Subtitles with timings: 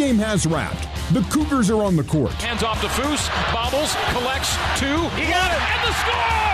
[0.00, 0.88] pregame has wrapped.
[1.12, 2.32] The Cougars are on the court.
[2.34, 4.96] Hands off to Foose, bobbles, collects two.
[5.16, 6.46] He got it, and the score!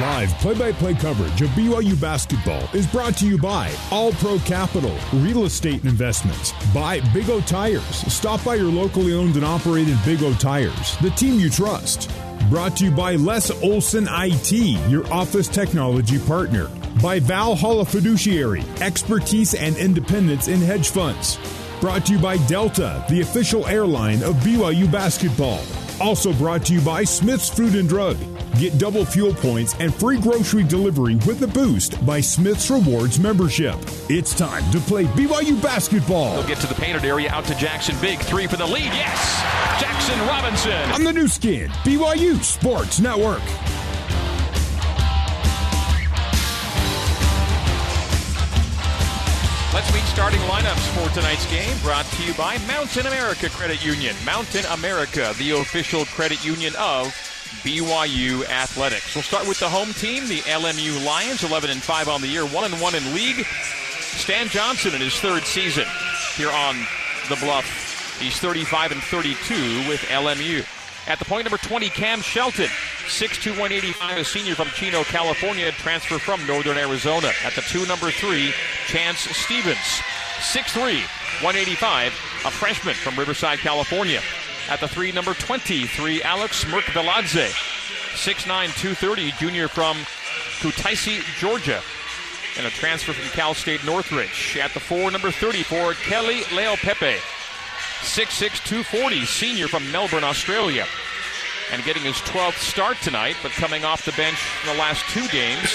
[0.00, 5.44] Live play-by-play coverage of BYU basketball is brought to you by All Pro Capital, Real
[5.44, 7.84] Estate Investments, by Big O Tires.
[8.12, 12.10] Stop by your locally owned and operated Big O Tires, the team you trust.
[12.48, 14.52] Brought to you by Les Olson IT,
[14.90, 16.68] your office technology partner.
[17.02, 21.38] By Valhalla Fiduciary, expertise and independence in hedge funds.
[21.82, 25.60] Brought to you by Delta, the official airline of BYU basketball.
[26.00, 28.16] Also brought to you by Smith's Food and Drug.
[28.56, 33.74] Get double fuel points and free grocery delivery with a boost by Smith's Rewards membership.
[34.08, 36.34] It's time to play BYU basketball.
[36.34, 38.20] They'll get to the painted area, out to Jackson Big.
[38.20, 38.84] Three for the lead.
[38.84, 39.80] Yes!
[39.80, 40.92] Jackson Robinson.
[40.92, 43.42] On the Nu Skin, BYU Sports Network.
[49.82, 51.76] Let's meet starting lineups for tonight's game.
[51.82, 54.14] Brought to you by Mountain America Credit Union.
[54.24, 57.08] Mountain America, the official credit union of
[57.64, 59.12] BYU Athletics.
[59.16, 62.46] We'll start with the home team, the LMU Lions, 11 and 5 on the year,
[62.46, 63.44] 1 and 1 in league.
[63.44, 65.86] Stan Johnson in his third season
[66.36, 66.76] here on
[67.28, 67.66] the Bluff.
[68.20, 70.64] He's 35 and 32 with LMU.
[71.08, 72.70] At the point number 20, Cam Shelton,
[73.06, 77.32] 6'2", 185, a senior from Chino, California, transfer from Northern Arizona.
[77.44, 78.52] At the two, number three,
[78.86, 79.76] Chance Stevens,
[80.38, 81.02] 6'3",
[81.42, 82.12] 185,
[82.44, 84.20] a freshman from Riverside, California.
[84.68, 87.50] At the three, number 23, Alex Merkviladze,
[88.14, 89.96] 6'9", 230, junior from
[90.60, 91.82] Kutaisi, Georgia,
[92.56, 94.56] and a transfer from Cal State Northridge.
[94.56, 97.18] At the four, number 34, Kelly Leo Pepe,
[98.02, 100.86] 6'6", 240, senior from Melbourne, Australia.
[101.72, 105.26] And getting his 12th start tonight, but coming off the bench in the last two
[105.28, 105.72] games,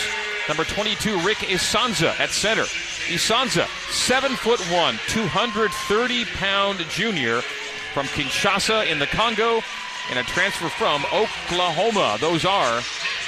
[0.47, 2.65] number 22, Rick Issanza at center.
[3.09, 7.41] Issanza, 7 foot 1, 230 pound junior
[7.93, 9.61] from Kinshasa in the Congo,
[10.11, 12.17] and a transfer from Oklahoma.
[12.19, 12.81] Those are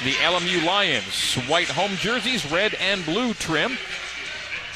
[0.03, 1.35] the LMU Lions.
[1.47, 3.77] White home jerseys, red and blue trim.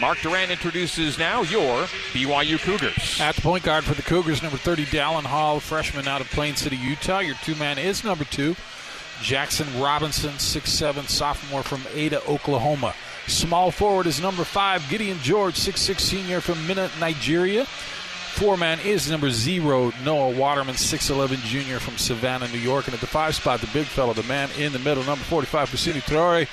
[0.04, 3.22] Mark Durrant introduces now your BYU Cougars.
[3.22, 6.58] At the point guard for the Cougars, number 30, Dallin Hall, freshman out of Plain
[6.58, 7.20] City, Utah.
[7.20, 8.58] Your two man is number two,
[9.22, 12.94] Jackson Robinson, 6'7, sophomore from Ada, Oklahoma.
[13.28, 17.64] Small forward is number five, Gideon George, 6'6, senior from Minna, Nigeria.
[17.64, 22.88] Four man is number zero, Noah Waterman, 6'11 junior from Savannah, New York.
[22.88, 25.70] And at the five spot, the big fellow, the man in the middle, number 45,
[25.70, 26.50] Fousseyni Traore,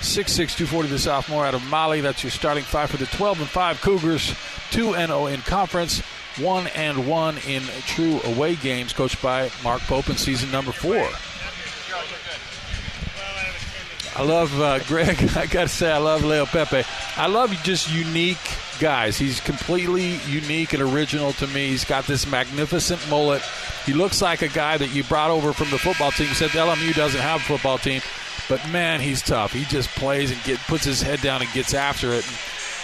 [0.00, 2.00] 6'6, 240, the sophomore out of Mali.
[2.00, 4.34] That's your starting five for the 12 and 5 Cougars,
[4.70, 6.00] 2 and 0 in conference,
[6.38, 11.06] 1 and 1 in true away games, coached by Mark Pope in season number four.
[14.16, 15.16] I love uh, Greg.
[15.36, 16.84] I got to say, I love Leaupepe.
[17.16, 18.38] I love just unique
[18.80, 19.18] guys.
[19.18, 21.68] He's completely unique and original to me.
[21.68, 23.42] He's got this magnificent mullet.
[23.86, 26.28] He looks like a guy that you brought over from the football team.
[26.28, 28.00] You said LMU doesn't have a football team,
[28.48, 29.52] but man, he's tough.
[29.52, 32.24] He just plays and get, puts his head down and gets after it.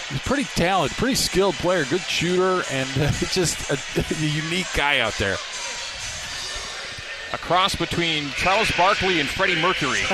[0.09, 3.77] He's pretty talented, pretty skilled player, good shooter, and uh, just a,
[4.23, 5.37] a unique guy out there.
[7.33, 9.99] A cross between Charles Barkley and Freddie Mercury.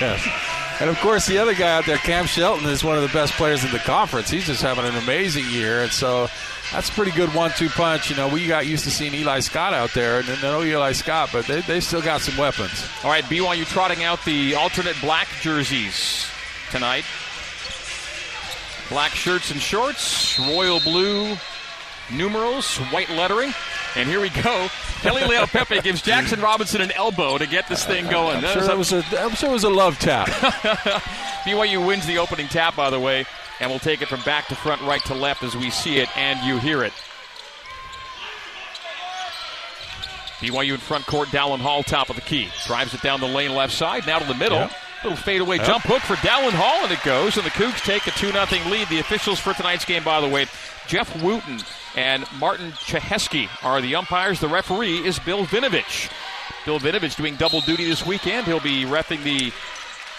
[0.00, 0.28] yes.
[0.78, 3.32] And of course, the other guy out there, Cam Shelton, is one of the best
[3.32, 4.28] players in the conference.
[4.28, 6.28] He's just having an amazing year, and so
[6.72, 8.10] that's a pretty good one-two punch.
[8.10, 11.30] You know, we got used to seeing Eli Scott out there, and no Eli Scott,
[11.32, 12.88] but they, they still got some weapons.
[13.04, 16.26] All right, BYU trotting out the alternate black jerseys
[16.70, 17.04] tonight.
[18.88, 21.36] Black shirts and shorts, royal blue
[22.12, 23.52] numerals, white lettering.
[23.96, 24.40] And here we go.
[25.00, 28.44] Keli Leaupepe gives Jackson Robinson an elbow to get this thing going.
[28.44, 30.28] I'm sure, that was a, I'm sure it was a love tap.
[31.44, 33.24] BYU wins the opening tap, by the way,
[33.60, 36.08] and we'll take it from back to front, right to left as we see it
[36.16, 36.92] and you hear it.
[40.40, 42.48] BYU in front court, Dallin Hall, top of the key.
[42.66, 44.58] Drives it down the lane left side, now to the middle.
[44.58, 44.72] Yep.
[45.02, 45.66] Little fadeaway Yep.
[45.66, 47.36] jump hook for Dallin Hall, and it goes.
[47.36, 48.88] And the Cougs take a 2 0 lead.
[48.88, 50.46] The officials for tonight's game, by the way,
[50.86, 51.60] Jeff Wooten
[51.94, 54.40] and Martin Chehesky are the umpires.
[54.40, 56.10] The referee is Bill Vinovich.
[56.66, 58.46] Bill Vinovich doing double duty this weekend.
[58.46, 59.52] He'll be refing the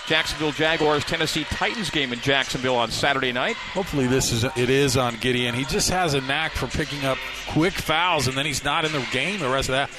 [0.08, 3.58] Jacksonville Jaguars Tennessee Titans game in Jacksonville on Saturday night.
[3.74, 5.54] Hopefully, this is it is on Gideon.
[5.54, 7.18] He just has a knack for picking up
[7.50, 9.90] quick fouls, and then he's not in the game the rest of that.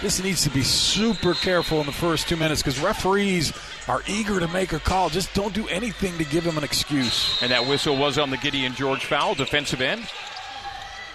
[0.00, 3.52] This needs to be super careful in the first two minutes because referees
[3.88, 5.10] are eager to make a call.
[5.10, 7.42] Just don't do anything to give him an excuse.
[7.42, 10.02] And that whistle was on the Gideon George foul, defensive end.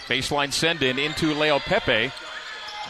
[0.08, 2.12] Baseline send in into Leaupepe.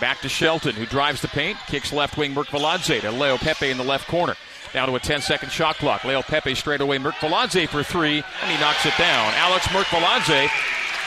[0.01, 3.83] Back to Shelton, who drives the paint, kicks left wing Merkviladze to Leaupepe in the
[3.83, 4.36] left corner.
[4.73, 6.01] Down to a 10 second shot clock.
[6.01, 6.97] Leaupepe straight away.
[6.97, 9.33] Merkviladze for three, and he knocks it down.
[9.35, 10.49] Alex Merkviladze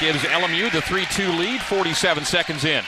[0.01, 2.85] gives LMU the 3 2 lead, 47 seconds in.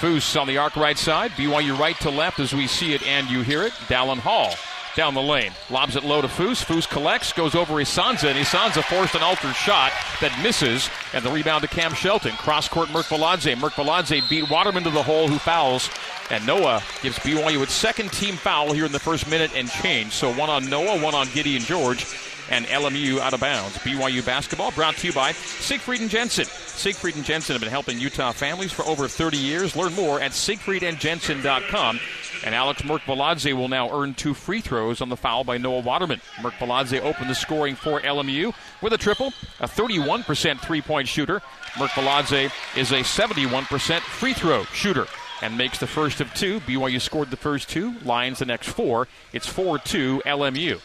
[0.00, 1.30] Foose on the arc right side.
[1.32, 3.72] BYU right to left as we see it and you hear it.
[3.88, 4.54] Dallin Hall
[4.96, 5.52] down the lane.
[5.70, 6.64] Lobs it low to Foose.
[6.64, 11.30] Foose collects, goes over Issanza, and Issanza forced an altered shot that misses, and the
[11.30, 12.32] rebound to Cam Shelton.
[12.32, 13.54] Cross court Merkviladze.
[13.56, 15.90] Merkviladze beat Waterman to the hole, who fouls,
[16.30, 20.12] and Noah gives BYU its second team foul here in the first minute and change.
[20.12, 22.06] So one on Noah, one on Gideon George,
[22.50, 23.76] and LMU out of bounds.
[23.78, 26.44] BYU basketball brought to you by Siegfried and Jensen.
[26.44, 29.76] Siegfried and Jensen have been helping Utah families for over 30 years.
[29.76, 32.00] Learn more at siegfriedandjensen.com.
[32.44, 36.20] And Alex Merkviladze will now earn two free throws on the foul by Noah Waterman.
[36.36, 41.40] Merkviladze opened the scoring for LMU with a triple, a 31% three point shooter.
[41.72, 45.06] Merkviladze is a 71% free throw shooter
[45.40, 46.60] and makes the first of two.
[46.60, 49.08] BYU scored the first two, Lions the next four.
[49.32, 50.80] It's 4 2 LMU.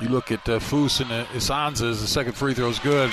[0.00, 3.12] You look at uh, Foose and uh, Issanza, the second free throw is good.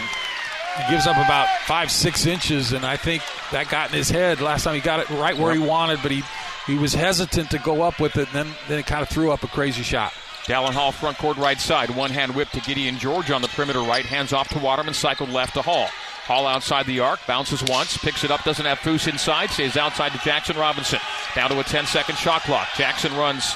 [0.78, 4.42] He gives up about five, six inches, and I think that got in his head.
[4.42, 6.24] Last time he got it right where he wanted, but he,
[6.68, 9.32] he was hesitant to go up with it, and then, then it kind of threw
[9.32, 10.12] up a crazy shot.
[10.46, 11.90] Dallin Hall, front court right side.
[11.90, 14.06] One hand whip to Gideon George on the perimeter right.
[14.06, 15.88] Hands off to Waterman, cycled left to Hall.
[16.26, 20.12] Hall outside the arc, bounces once, picks it up, doesn't have Foose inside, stays outside
[20.12, 21.00] to Jackson Robinson.
[21.36, 22.68] Down to a 10 second shot clock.
[22.76, 23.56] Jackson runs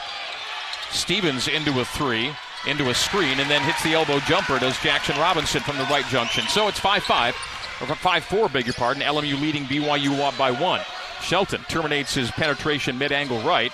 [0.92, 2.31] Stevens into a three
[2.68, 6.06] into a screen and then hits the elbow jumper, does Jackson Robinson from the right
[6.06, 6.46] junction.
[6.48, 7.36] So it's 5 5,
[7.82, 9.04] or 5 4, beg your pardon.
[9.04, 10.82] LMU leading BYU by one.
[11.22, 13.72] Shelton terminates his penetration mid angle right.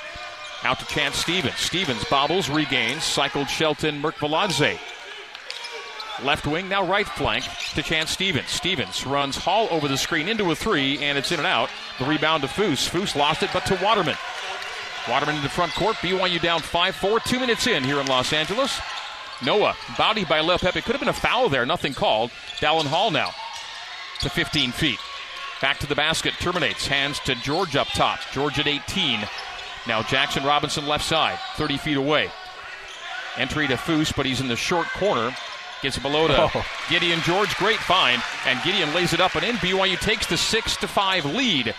[0.64, 1.58] Out to Chance Stevens.
[1.58, 4.80] Stevens bobbles, regains, cycled Shelton Merkviladze.
[6.24, 7.44] Left wing, now right flank
[7.76, 8.50] to Chance Stevens.
[8.50, 11.70] Stevens runs Hall over the screen into a three, and it's in and out.
[12.00, 12.88] The rebound to Foose.
[12.90, 14.16] Foose lost it, but to Waterman.
[15.10, 15.96] Waterman in the front court.
[15.98, 17.20] BYU down 5 4.
[17.22, 18.80] Two minutes in here in Los Angeles.
[19.44, 20.84] Noah, body by Leaupepe.
[20.84, 21.66] Could have been a foul there.
[21.66, 22.32] Nothing called.
[22.60, 23.32] Dallin Hall now
[24.22, 25.00] to 15 feet.
[25.62, 26.34] Back to the basket.
[26.40, 26.88] Terminates.
[26.88, 28.20] Hands to George up top.
[28.32, 29.20] George at 18.
[29.88, 31.38] Now Jackson Robinson left side.
[31.56, 32.30] 30 feet away.
[33.38, 35.36] Entry to Foose, but he's in the short corner.
[35.82, 36.66] Gets below to oh.
[36.90, 37.56] Gideon George.
[37.58, 38.22] Great find.
[38.46, 39.56] And Gideon lays it up and in.
[39.58, 41.76] BYU takes the 6 to 5 lead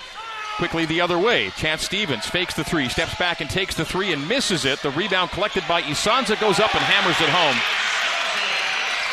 [0.56, 1.50] quickly the other way.
[1.50, 4.80] Chance Stevens fakes the three, steps back and takes the three and misses it.
[4.80, 7.56] The rebound collected by Issanza goes up and hammers it home.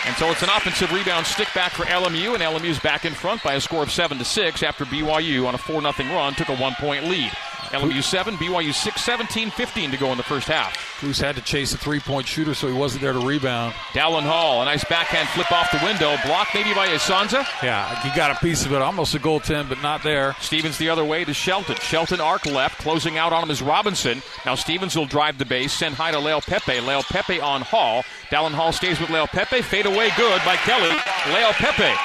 [0.06, 3.42] And so it's an offensive rebound stick back for LMU, and LMU's back in front
[3.42, 6.50] by a score of 7 to 6 after BYU on a 4 0 run took
[6.50, 7.32] a one point lead.
[7.74, 10.78] LMU 7, BYU 6, 17 15 to go in the first half.
[11.00, 13.74] Cruz had to chase a three point shooter, so he wasn't there to rebound.
[13.94, 16.16] Dallin Hall, a nice backhand flip off the window.
[16.26, 17.46] blocked maybe by Issanza.
[17.64, 18.82] Yeah, he got a piece of it.
[18.82, 20.36] Almost a goaltend, but not there.
[20.40, 21.76] Stevens the other way to Shelton.
[21.78, 24.22] Shelton arc left, closing out on him is Robinson.
[24.46, 26.86] Now Stevens will drive the base, send high to Leo Leaupepe.
[26.86, 28.04] Leo Pepe on Hall.
[28.30, 29.64] Dallin Hall stays with Leo Leaupepe.
[29.64, 30.92] Fade away good by Keli.
[31.34, 31.98] Leo Leaupepe.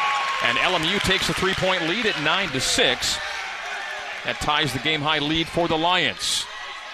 [0.44, 3.18] And LMU takes a three point lead at 9 to 6.
[4.28, 6.44] That ties the game high lead for the Lions.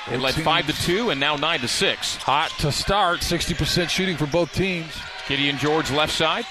[0.09, 2.15] It led five to two and now nine to six.
[2.19, 4.95] Hot to start, 60% shooting for both teams.
[5.27, 6.47] Gideon George left side.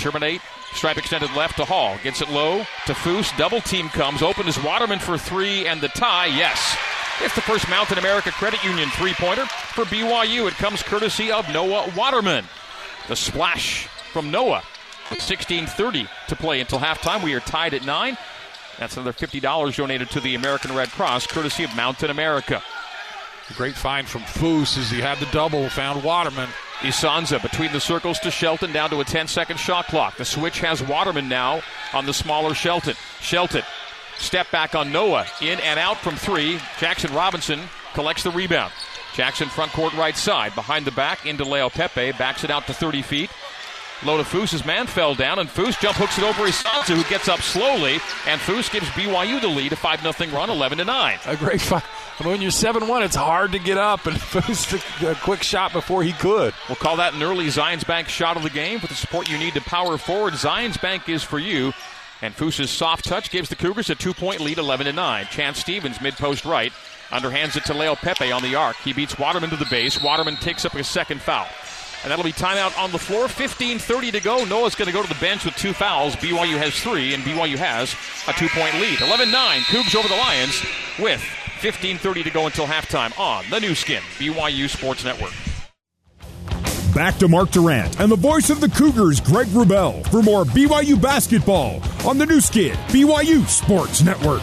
[0.00, 0.40] Terminate.
[0.72, 1.96] Stripe extended left to Hall.
[2.02, 3.30] Gets it low to Foose.
[3.38, 4.22] Double team comes.
[4.22, 6.26] Open is Waterman for three and the tie.
[6.26, 6.76] Yes.
[7.20, 10.48] It's the first Mountain America Credit Union three pointer for BYU.
[10.48, 12.44] It comes courtesy of Noah Waterman.
[13.06, 14.64] The splash from Noah.
[15.10, 17.22] 16:30 to play until halftime.
[17.22, 18.18] We are tied at nine.
[18.80, 22.62] That's another $50 donated to the American Red Cross, courtesy of Mountain America.
[23.54, 26.48] Great find from Foose as he had the double, found Waterman.
[26.78, 30.16] Issanza between the circles to Shelton down to a 10 second shot clock.
[30.16, 31.60] The switch has Waterman now
[31.92, 32.94] on the smaller Shelton.
[33.20, 33.64] Shelton,
[34.16, 36.58] step back on Noah, in and out from three.
[36.78, 37.60] Jackson Robinson
[37.92, 38.72] collects the rebound.
[39.14, 43.02] Jackson front court right side, behind the back into Leaupepe, backs it out to 30
[43.02, 43.30] feet.
[44.02, 47.28] Low to His man fell down, and Foose jump hooks it over Issanza, who gets
[47.28, 51.18] up slowly, and Foose gives BYU the lead, a 5 0 run, 11 to 9.
[51.26, 51.82] A great fight.
[52.22, 55.74] When you're 7 1, it's hard to get up, and Foose took a quick shot
[55.74, 56.54] before he could.
[56.68, 58.78] We'll call that an early Zions Bank shot of the game.
[58.78, 61.72] For the support you need to power forward, Zions Bank is for you.
[62.22, 65.26] And Foose's soft touch gives the Cougars a two point lead, 11 to 9.
[65.30, 66.72] Chance Stevens, mid post right,
[67.10, 68.76] underhands it to Leaupepe on the arc.
[68.76, 70.02] He beats Waterman to the base.
[70.02, 71.46] Waterman takes up a second foul.
[72.02, 73.26] And that'll be timeout on the floor.
[73.26, 74.44] 15:30 to go.
[74.44, 76.16] Noah's going to go to the bench with two fouls.
[76.16, 77.94] BYU has three, and BYU has
[78.26, 78.98] a two-point lead.
[78.98, 79.60] 11-9.
[79.68, 80.62] Cougs over the Lions
[80.98, 81.20] with
[81.60, 85.32] 15:30 to go until halftime on the Nu Skin BYU Sports Network.
[86.94, 91.00] Back to Mark Durrant and the voice of the Cougars, Greg Wrubell, for more BYU
[91.00, 94.42] basketball on the Nu Skin BYU Sports Network.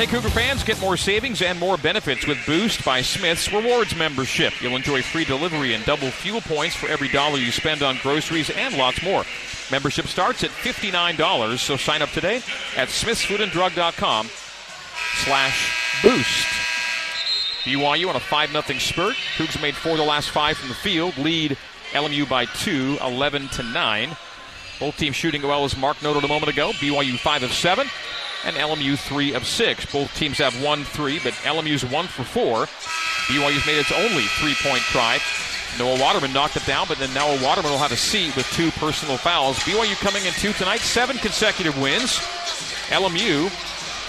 [0.00, 4.58] Hey, Cougar fans, get more savings and more benefits with Boost by Smith's Rewards membership.
[4.62, 8.48] You'll enjoy free delivery and double fuel points for every dollar you spend on groceries
[8.48, 9.26] and lots more.
[9.70, 12.36] Membership starts at $59, so sign up today
[12.78, 14.30] at smithsfoodanddrug.com
[15.16, 16.46] slash boost.
[17.64, 19.16] BYU on a 5-0 spurt.
[19.36, 21.14] Cougs made four of the last five from the field.
[21.18, 21.58] Lead
[21.92, 24.16] LMU by two, 11 to 9.
[24.78, 26.70] Both teams shooting well, as Mark noted a moment ago.
[26.72, 27.86] BYU 5 of 7
[28.44, 29.92] and LMU 3 of 6.
[29.92, 32.66] Both teams have 1 3, but LMU's 1 for 4.
[33.30, 35.20] BYU's made its only three point try.
[35.78, 38.72] Noah Waterman knocked it down, but then Noah Waterman will have a seat with two
[38.72, 39.56] personal fouls.
[39.60, 42.18] BYU coming in two tonight, seven consecutive wins.
[42.90, 43.48] LMU,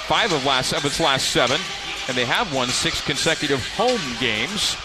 [0.07, 1.61] five of last of its last seven,
[2.07, 4.75] and they have won six consecutive home games.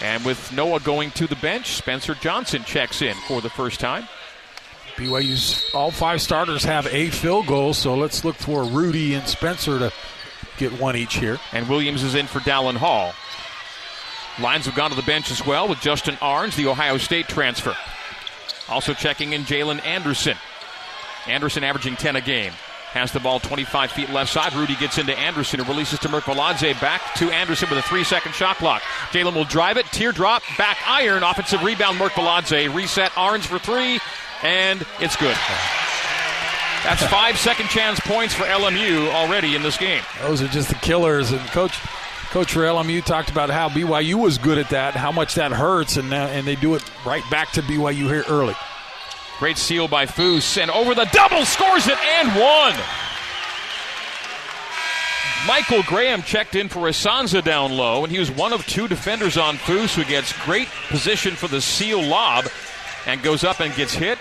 [0.00, 4.08] And with Noah going to the bench, Spencer Johnson checks in for the first time.
[4.96, 9.78] BYU's all five starters have a field goal, so let's look for Rudy and Spencer
[9.78, 9.92] to
[10.56, 11.38] get one each here.
[11.52, 13.12] And Williams is in for Dallin Hall.
[14.42, 17.76] Lines have gone to the bench as well with Justin Ahrens, the Ohio State transfer.
[18.68, 20.36] Also checking in Jalen Anderson.
[21.26, 22.52] Anderson averaging 10 a game.
[22.92, 24.54] Has the ball 25 feet left side.
[24.54, 26.80] Rudy gets into Anderson and releases to Merkviladze.
[26.80, 28.80] Back to Anderson with a three second shot clock.
[29.10, 29.84] Jalen will drive it.
[29.86, 30.42] Teardrop.
[30.56, 31.22] Back iron.
[31.22, 31.98] Offensive rebound.
[31.98, 32.74] Merkviladze.
[32.74, 33.16] Reset.
[33.18, 33.98] Ahrens for three
[34.42, 35.36] and it's good.
[36.84, 40.02] That's five second chance points for LMU already in this game.
[40.20, 41.32] Those are just the killers.
[41.32, 41.76] And coach,
[42.30, 45.96] coach for LMU talked about how BYU was good at that, how much that hurts,
[45.96, 48.54] and uh, and they do it right back to BYU here early.
[49.38, 52.74] Great seal by Foose, and over the double scores it and one.
[55.46, 59.36] Michael Graham checked in for Issanza down low, and he was one of two defenders
[59.36, 62.46] on Foose who gets great position for the seal lob
[63.06, 64.18] and goes up and gets hit.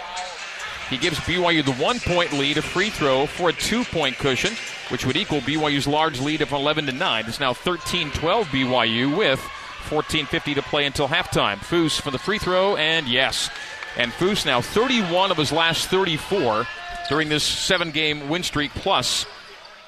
[0.89, 4.53] He gives BYU the one point lead, a free throw for a two point cushion,
[4.89, 7.25] which would equal BYU's large lead of 11 to 9.
[7.27, 9.39] It's now 13 12 BYU with
[9.85, 11.57] 14.50 to play until halftime.
[11.57, 13.49] Foose for the free throw, and yes.
[13.97, 16.67] And Foose now 31 of his last 34
[17.09, 19.25] during this seven game win streak, plus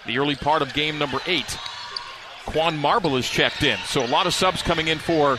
[0.06, 1.58] the early part of game number eight.
[2.46, 3.78] Kwane Marble is checked in.
[3.86, 5.38] So a lot of subs coming in for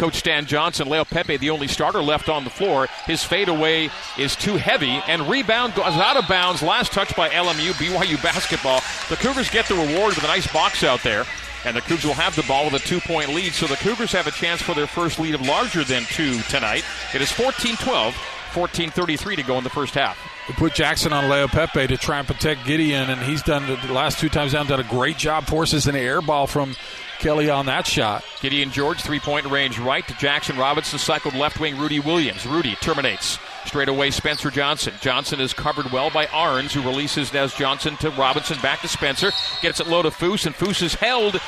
[0.00, 2.88] Coach Stan Johnson, Leaupepe, the only starter left on the floor.
[3.04, 6.62] His fadeaway is too heavy, and rebound goes out of bounds.
[6.62, 8.80] Last touch by LMU, BYU basketball.
[9.10, 11.26] The Cougars get the reward with a nice box out there.
[11.66, 14.10] And the Cougars will have the ball with a two point lead, so the Cougars
[14.12, 16.82] have a chance for their first lead of larger than two tonight.
[17.14, 18.14] It is 14 12,
[18.52, 20.16] 14 33 to go in the first half.
[20.48, 23.92] We put Jackson on Leo Pepe to try and protect Gideon, and he's done the
[23.92, 25.44] last two times down, done a great job.
[25.44, 26.74] Forces an air ball from
[27.20, 28.24] Keli on that shot.
[28.40, 32.46] Gideon George, three point range right to Jackson Robinson, cycled left wing Rudy Williams.
[32.46, 33.38] Rudy terminates.
[33.66, 34.94] Straight away, Spencer Johnson.
[35.00, 39.30] Johnson is covered well by Ahrens, who releases Des Johnson to Robinson, back to Spencer.
[39.60, 41.40] Gets it low to Foose, and Foose is held.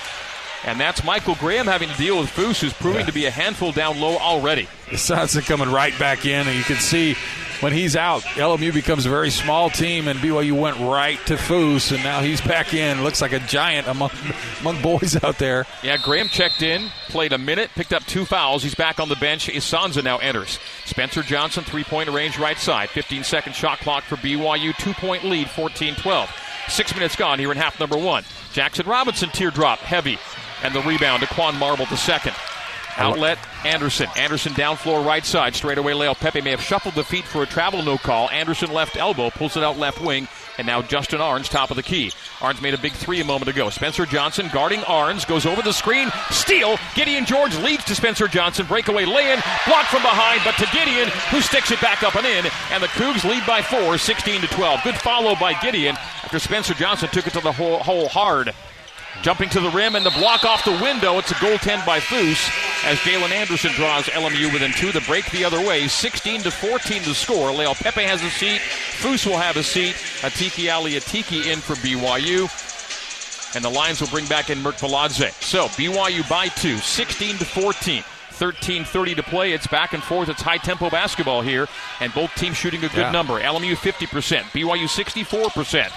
[0.64, 3.06] And that's Michael Graham having to deal with Foose, who's proving yeah.
[3.06, 4.68] to be a handful down low already.
[4.90, 7.16] Johnson coming right back in, and you can see
[7.62, 11.92] when he's out, LMU becomes a very small team, and BYU went right to Foose,
[11.92, 13.04] and now he's back in.
[13.04, 14.10] Looks like a giant among
[14.60, 15.64] among boys out there.
[15.82, 18.64] Yeah, Graham checked in, played a minute, picked up two fouls.
[18.64, 19.46] He's back on the bench.
[19.46, 20.58] Issanza now enters.
[20.86, 22.90] Spencer Johnson, three point range right side.
[22.90, 24.76] 15 second shot clock for BYU.
[24.76, 26.30] Two point lead, 14 12.
[26.68, 28.24] Six minutes gone here in half number one.
[28.52, 30.18] Jackson Robinson teardrop, heavy.
[30.64, 32.34] And the rebound to Kwane Marble, the second.
[32.96, 34.08] Outlet, Anderson.
[34.16, 35.54] Anderson down floor right side.
[35.54, 38.28] Straight away, Leaupepe may have shuffled the feet for a travel no call.
[38.30, 40.28] Anderson left elbow, pulls it out left wing.
[40.58, 42.12] And now Justin Ahrens, top of the key.
[42.42, 43.70] Ahrens made a big three a moment ago.
[43.70, 46.10] Spencer Johnson guarding Ahrens, goes over the screen.
[46.30, 46.76] Steal.
[46.94, 48.66] Gideon George leads to Spencer Johnson.
[48.66, 49.40] Breakaway lay in.
[49.66, 52.50] Blocked from behind, but to Gideon, who sticks it back up and in.
[52.70, 54.80] And the Cougs lead by four, 16 to 12.
[54.84, 55.96] Good follow by Gideon
[56.32, 58.52] after Spencer Johnson took it to the hole hard.
[59.20, 61.18] Jumping to the rim and the block off the window.
[61.18, 62.50] It's a goaltend by Foose
[62.84, 64.90] as Jalen Anderson draws LMU within two.
[64.90, 67.50] The break the other way, 16 to 14 to score.
[67.50, 68.60] Leaupepe has a seat.
[68.60, 69.94] Foose will have a seat.
[70.22, 72.48] Atiki Ali Atiki in for BYU.
[73.54, 75.30] And the Lions will bring back in Merkviladze.
[75.42, 78.02] So BYU by two, 16 to 14.
[78.32, 79.52] 13:30 to play.
[79.52, 80.28] It's back and forth.
[80.28, 81.68] It's high tempo basketball here,
[82.00, 83.10] and both teams shooting a good yeah.
[83.12, 83.40] number.
[83.40, 85.92] LMU 50%, BYU 64%.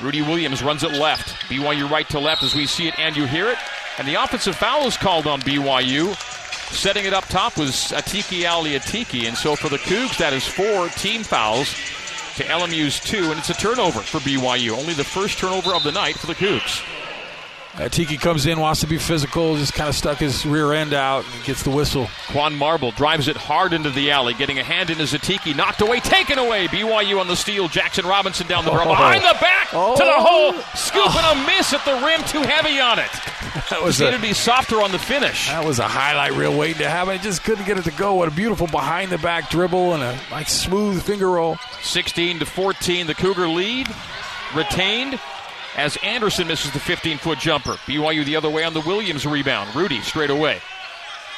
[0.00, 1.28] Rudy Williams runs it left.
[1.50, 3.58] BYU right to left as we see it and you hear it.
[3.98, 6.14] And the offensive foul is called on BYU.
[6.72, 9.26] Setting it up top was Atiki Ali Atiki.
[9.26, 11.72] And so for the Cougs, that is four team fouls
[12.36, 13.30] to LMU's two.
[13.30, 14.78] And it's a turnover for BYU.
[14.78, 16.84] Only the first turnover of the night for the Cougs.
[17.78, 20.92] Uh, Tiki comes in, wants to be physical, just kind of stuck his rear end
[20.92, 22.06] out and gets the whistle.
[22.26, 25.80] Kwane Marble drives it hard into the alley, getting a hand in into Zatiki, knocked
[25.80, 26.66] away, taken away.
[26.66, 27.68] BYU on the steal.
[27.68, 28.84] Jackson Robinson down the Oh.
[28.84, 29.94] behind the back Oh.
[29.96, 33.10] to the hole, scoop and a miss at the rim, too heavy on it.
[33.70, 35.48] That was Needed to be softer on the finish.
[35.48, 37.14] that was a highlight reel waiting to happen.
[37.14, 38.14] I just couldn't get it to go.
[38.14, 41.58] What a beautiful behind the back dribble and a like smooth finger roll.
[41.82, 43.88] 16 to 14, the Cougar lead
[44.54, 45.18] retained
[45.78, 47.74] as Anderson misses the 15 foot jumper.
[47.86, 49.74] BYU the other way on the Williams rebound.
[49.74, 50.60] Rudy straight away.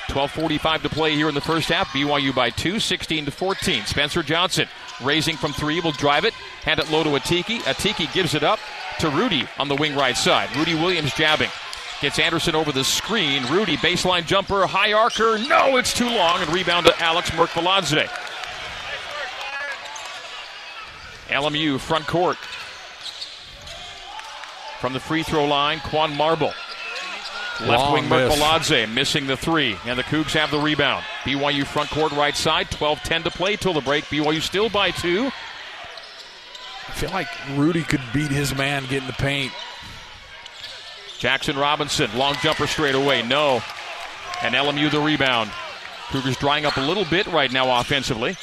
[0.08, 1.88] 12:45 to play here in the first half.
[1.88, 3.84] BYU by two, 16 to 14.
[3.84, 4.66] Spencer Johnson
[5.00, 7.60] raising from three will drive it, hand it low to Atiki.
[7.60, 8.58] Atiki gives it up
[8.98, 10.54] to Rudy on the wing right side.
[10.56, 11.50] Rudy Williams jabbing.
[12.00, 13.44] Gets Anderson over the screen.
[13.50, 15.38] Rudy baseline jumper, high archer.
[15.38, 16.40] No, it's too long.
[16.40, 18.08] And rebound to Alex Merkviladze.
[21.28, 22.38] LMU front court.
[24.80, 26.52] From the free throw line, Quan Marble.
[27.60, 28.34] Left wing miss.
[28.34, 31.04] Merkviladze missing the three, and the Cougs have the rebound.
[31.24, 34.04] BYU front court right side, 12 10 to play till the break.
[34.04, 35.26] BYU still by two.
[35.26, 39.52] I feel like Rudy could beat his man getting the paint.
[41.18, 43.62] Jackson Robinson, long jumper straight away, no.
[44.42, 45.50] And LMU the rebound.
[46.08, 48.36] Cougars drying up a little bit right now offensively.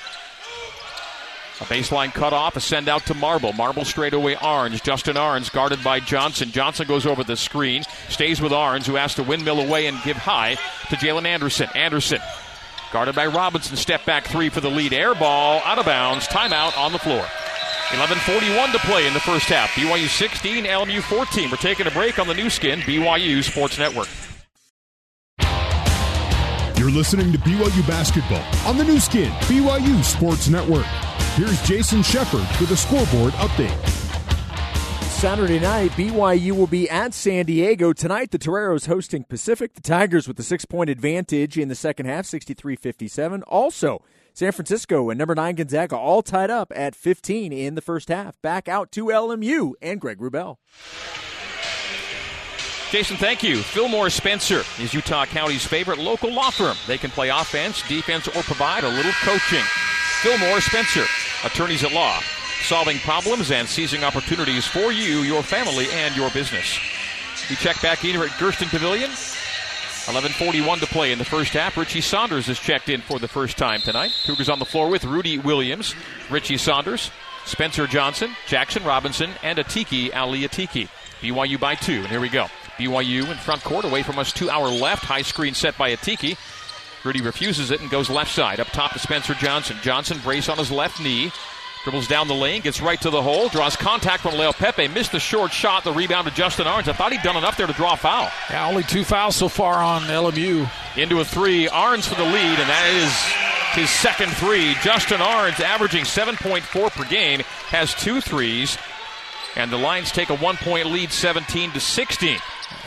[1.60, 3.52] A baseline cutoff, a send out to Marble.
[3.52, 4.84] Marble straight away Orange.
[4.84, 6.52] Justin Ahrens guarded by Johnson.
[6.52, 10.18] Johnson goes over the screen, stays with Ahrens, who has to windmill away and give
[10.18, 10.56] high
[10.90, 11.68] to Jalen Anderson.
[11.74, 12.20] Anderson
[12.94, 13.76] guarded by Robinson.
[13.76, 14.94] Step back three for the lead.
[14.94, 16.28] Air ball out of bounds.
[16.28, 17.26] Timeout on the floor.
[17.92, 19.70] 11:41 to play in the first half.
[19.72, 21.50] BYU 16, LMU 14.
[21.50, 24.10] We're taking a break on the Nu Skin BYU Sports Network.
[26.78, 30.86] You're listening to BYU basketball on the Nu Skin BYU Sports Network.
[31.38, 33.88] Here's Jason Shepard with a scoreboard update.
[35.04, 37.94] Saturday night, BYU will be at San Diego.
[37.94, 39.76] Tonight, the Toreros hosting Pacific.
[39.76, 43.44] The Tigers with the six point advantage in the second half, 63 57.
[43.44, 44.02] Also,
[44.34, 48.42] San Francisco and number nine Gonzaga all tied up at 15 in the first half.
[48.42, 50.58] Back out to LMU and Greg Wrubell.
[52.90, 53.58] Jason, thank you.
[53.58, 56.78] Fillmore Spencer is Utah County's favorite local law firm.
[56.88, 59.64] They can play offense, defense, or provide a little coaching.
[60.22, 61.06] Fillmore Spencer,
[61.44, 62.20] attorneys at law,
[62.64, 66.78] solving problems and seizing opportunities for you, your family, and your business.
[67.50, 69.10] We check back in here at Gersten Pavilion.
[70.08, 71.76] 11:41 to play in the first half.
[71.76, 74.14] Richie Saunders has checked in for the first time tonight.
[74.26, 75.96] Cougars on the floor with Rudy Williams,
[76.30, 77.12] Richie Saunders,
[77.46, 80.88] Spencer Johnson, Jackson Robinson, and Atiki Ali Atiki.
[81.22, 82.48] BYU by two, and here we go.
[82.78, 85.04] BYU in front court, away from us to our left.
[85.04, 86.38] High screen set by Atiki.
[87.04, 88.60] Rudy refuses it and goes left side.
[88.60, 89.78] Up top to Spencer Johnson.
[89.82, 91.32] Johnson brace on his left knee.
[91.84, 94.94] Dribbles down the lane, gets right to the hole, draws contact from Leaupepe.
[94.94, 96.90] Missed the short shot, the rebound to Justin Ahrens.
[96.90, 98.30] I thought he'd done enough there to draw a foul.
[98.50, 100.70] Yeah, only two fouls so far on LMU.
[100.98, 101.70] Into a three.
[101.70, 104.74] Ahrens for the lead, and that is his second three.
[104.82, 108.78] Justin Ahrens, averaging 7.4 per game, has two threes.
[109.56, 112.38] And the Lions take a one point lead, 17 to 16.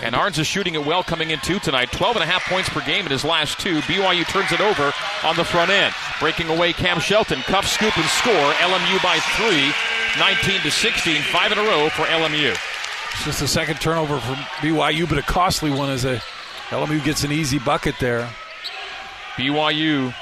[0.02, 1.92] And Ahrens is shooting it well coming in two tonight.
[1.92, 3.80] 12 and a half points per game in his last two.
[3.80, 4.92] BYU turns it over
[5.24, 5.94] on the front end.
[6.18, 7.40] Breaking away Cam Shelton.
[7.42, 8.32] Cuff, scoop, and score.
[8.32, 9.72] LMU by three.
[10.18, 11.22] 19 to 16.
[11.22, 12.50] Five in a row for LMU.
[13.12, 16.22] It's just a second turnover from BYU, but a costly one as a
[16.70, 18.30] LMU gets an easy bucket there.
[19.36, 20.14] BYU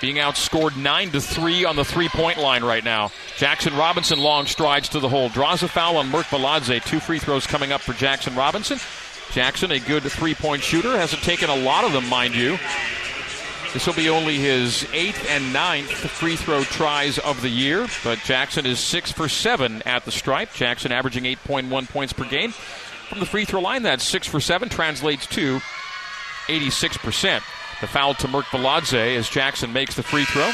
[0.00, 3.10] being outscored 9 to 3 on the three point line right now.
[3.36, 6.84] Jackson Robinson long strides to the hole, draws a foul on Merkviladze.
[6.84, 8.78] Two free throws coming up for Jackson Robinson.
[9.32, 12.58] Jackson, a good three point shooter, hasn't taken a lot of them, mind you.
[13.72, 18.18] This will be only his eighth and ninth free throw tries of the year, but
[18.20, 20.54] Jackson is six for seven at the stripe.
[20.54, 22.52] Jackson averaging 8.1 points per game.
[22.52, 25.60] From the free throw line, that's six for seven, translates to
[26.46, 27.42] 86%.
[27.80, 30.50] The foul to Merkviladze as Jackson makes the free throw.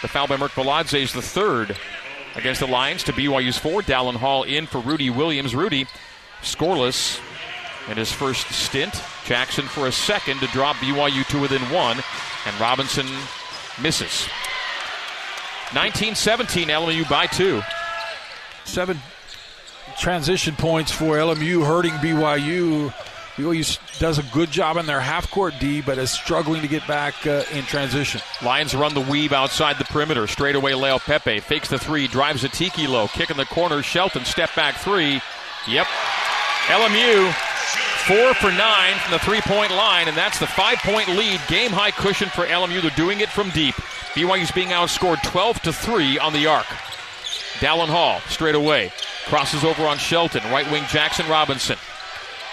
[0.00, 1.76] The foul by Merkviladze is the third
[2.34, 3.82] against the Lions to BYU's four.
[3.82, 5.54] Dallin Hall in for Rudy Williams.
[5.54, 5.86] Rudy
[6.42, 7.20] scoreless
[7.88, 9.02] in his first stint.
[9.24, 11.98] Jackson for a second to drop BYU to within one,
[12.46, 13.06] and Robinson
[13.80, 14.28] misses.
[15.70, 17.62] 19-17, LMU by two.
[18.64, 18.98] Seven
[19.98, 22.92] transition points for LMU hurting BYU.
[23.36, 26.86] BYU does a good job in their half court D, but is struggling to get
[26.86, 28.20] back uh, in transition.
[28.42, 30.26] Lions run the weave outside the perimeter.
[30.26, 33.82] Straight away, Leaupepe fakes the three, drives a tiki low, kick in the corner.
[33.82, 35.20] Shelton step back three.
[35.68, 35.86] Yep.
[36.68, 37.45] LMU
[38.06, 41.40] four for nine from the three point line, and that's the five point lead.
[41.48, 42.80] Game high cushion for LMU.
[42.80, 43.74] They're doing it from deep.
[44.14, 46.66] BYU's being outscored 12 to three on the arc.
[47.58, 48.92] Dallin Hall straight away
[49.26, 50.42] crosses over on Shelton.
[50.50, 51.76] Right wing Jackson Robinson.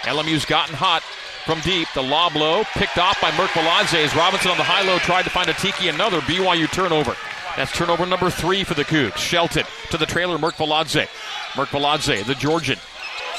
[0.02, 1.02] LMU's gotten hot
[1.46, 1.88] from deep.
[1.94, 5.30] The lob low picked off by Merk as Robinson on the high low tried to
[5.30, 5.92] find Atiki.
[5.92, 7.16] Another BYU turnover.
[7.56, 9.16] That's turnover number three for the Cougs.
[9.16, 12.78] Shelton to the trailer, Merck Merkviladze, the Georgian,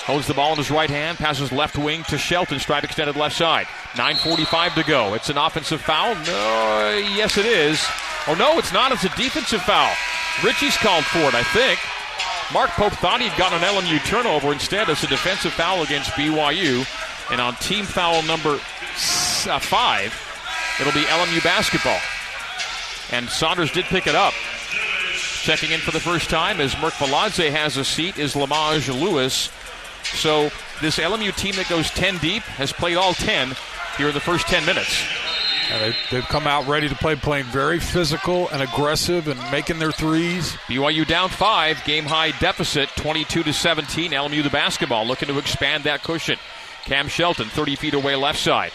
[0.05, 3.35] holds the ball in his right hand, passes left wing to Shelton, stripe extended left
[3.35, 3.65] side.
[3.93, 5.13] 9.45 to go.
[5.15, 6.13] It's an offensive foul?
[6.15, 7.83] No, yes, it is.
[8.27, 8.91] Oh, no, it's not.
[8.91, 9.93] It's a defensive foul.
[10.43, 11.79] Richie's called for it, I think.
[12.53, 14.53] Mark Pope thought he'd gotten an LMU turnover.
[14.53, 16.85] Instead, it's a defensive foul against BYU.
[17.31, 20.13] And on team foul number uh, five,
[20.79, 21.99] it'll be LMU basketball.
[23.11, 24.33] And Saunders did pick it up.
[25.41, 29.49] Checking in for the first time as Merk has a seat is Lamage Lewis.
[30.05, 30.49] So
[30.81, 33.55] this LMU team that goes 10 deep has played all 10
[33.97, 35.03] here in the first 10 minutes.
[35.69, 39.91] they, they've come out ready to play, playing very physical and aggressive and making their
[39.91, 40.51] threes.
[40.67, 44.11] BYU down five, game high deficit, 22 to 17.
[44.11, 46.37] LMU the basketball looking to expand that cushion.
[46.85, 48.71] Cam Shelton, 30 feet away, left side.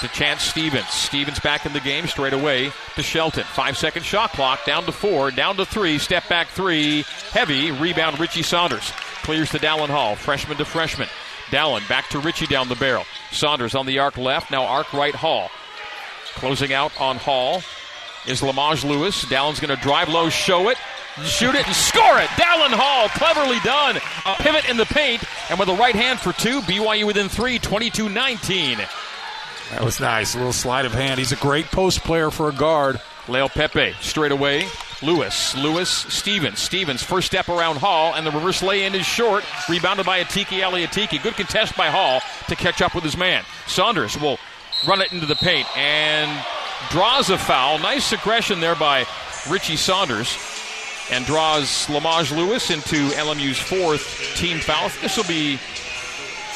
[0.00, 0.88] To Chance Stevens.
[0.88, 3.44] Stevens back in the game straight away to Shelton.
[3.44, 8.18] Five second shot clock, down to four, down to three, step back three, heavy, rebound
[8.18, 8.90] Richie Saunders.
[9.22, 11.08] Clears to Dallin Hall, freshman to freshman.
[11.50, 13.04] Dallin back to Richie down the barrel.
[13.30, 15.50] Saunders on the arc left, now arc right Hall.
[16.34, 17.62] Closing out on Hall
[18.26, 19.24] is Lamage Lewis.
[19.26, 20.78] Dallin's going to drive low, show it,
[21.22, 22.28] shoot it, and score it.
[22.30, 23.96] Dallin Hall, cleverly done.
[24.26, 27.58] A pivot in the paint, and with a right hand for two, BYU within three,
[27.58, 28.78] 22 19.
[29.70, 30.34] That was nice.
[30.34, 31.18] A little sleight of hand.
[31.18, 33.00] He's a great post player for a guard.
[33.26, 34.66] Leaupepe straight away.
[35.02, 35.56] Lewis.
[35.56, 35.88] Lewis.
[35.88, 36.58] Stevens.
[36.58, 39.44] Stevens first step around Hall, and the reverse lay in is short.
[39.68, 41.22] Rebounded by Atiki Ali Atiki.
[41.22, 43.44] Good contest by Hall to catch up with his man.
[43.66, 44.38] Saunders will
[44.86, 46.44] run it into the paint and
[46.90, 47.78] draws a foul.
[47.78, 49.06] Nice aggression there by
[49.48, 50.36] Richie Saunders.
[51.10, 54.88] And draws Lamage Lewis into LMU's fourth team foul.
[55.02, 55.58] This will be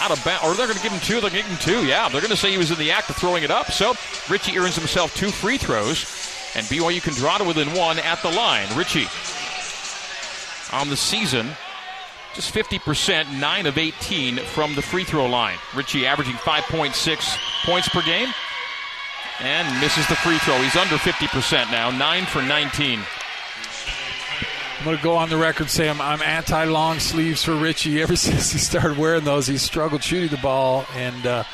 [0.00, 0.44] out of bounds.
[0.44, 1.20] Or they're going to give him two.
[1.20, 1.86] They're going to give him two.
[1.86, 3.70] Yeah, they're going to say he was in the act of throwing it up.
[3.70, 3.94] So
[4.28, 6.04] Richie earns himself two free throws.
[6.54, 8.66] And BYU can draw to within one at the line.
[8.76, 9.06] Richie
[10.72, 11.50] on the season,
[12.34, 15.58] just 50%, 9 of 18 from the free throw line.
[15.74, 18.28] Richie averaging 5.6 points per game
[19.40, 20.60] and misses the free throw.
[20.60, 23.00] He's under 50% now, 9 for 19.
[24.88, 28.00] Going to go on the record and say I'm, I'm anti long sleeves for Richie.
[28.00, 31.44] Ever since he started wearing those, he struggled shooting the ball, and uh,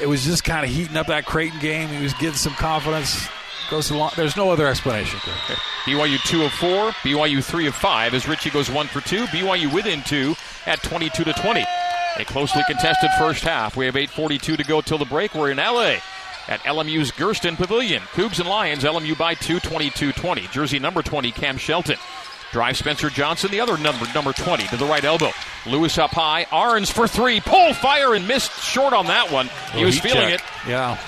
[0.00, 1.90] it was just kind of heating up that Creighton game.
[1.90, 3.28] He was getting some confidence.
[3.68, 4.12] Goes along.
[4.16, 5.20] There's no other explanation.
[5.22, 5.60] Okay.
[5.84, 9.26] BYU two of four, BYU three of five as Richie goes one for two.
[9.26, 11.62] BYU within two at 22 to 20.
[12.16, 13.76] A closely contested first half.
[13.76, 15.34] We have 8:42 to go till the break.
[15.34, 15.96] We're in LA
[16.48, 18.00] at LMU's Gersten Pavilion.
[18.14, 20.50] Cougs and Lions, LMU by two, 22-20.
[20.50, 21.98] Jersey number 20, Cam Shelton.
[22.56, 25.30] Drive Spencer Johnson, the other number, number 20, to the right elbow.
[25.66, 26.46] Lewis up high.
[26.50, 27.38] Ahrens for three.
[27.38, 29.50] Pull, fire, and missed short on that one.
[29.74, 30.40] He oh, was feeling check.
[30.40, 30.66] it.
[30.66, 30.98] Yeah.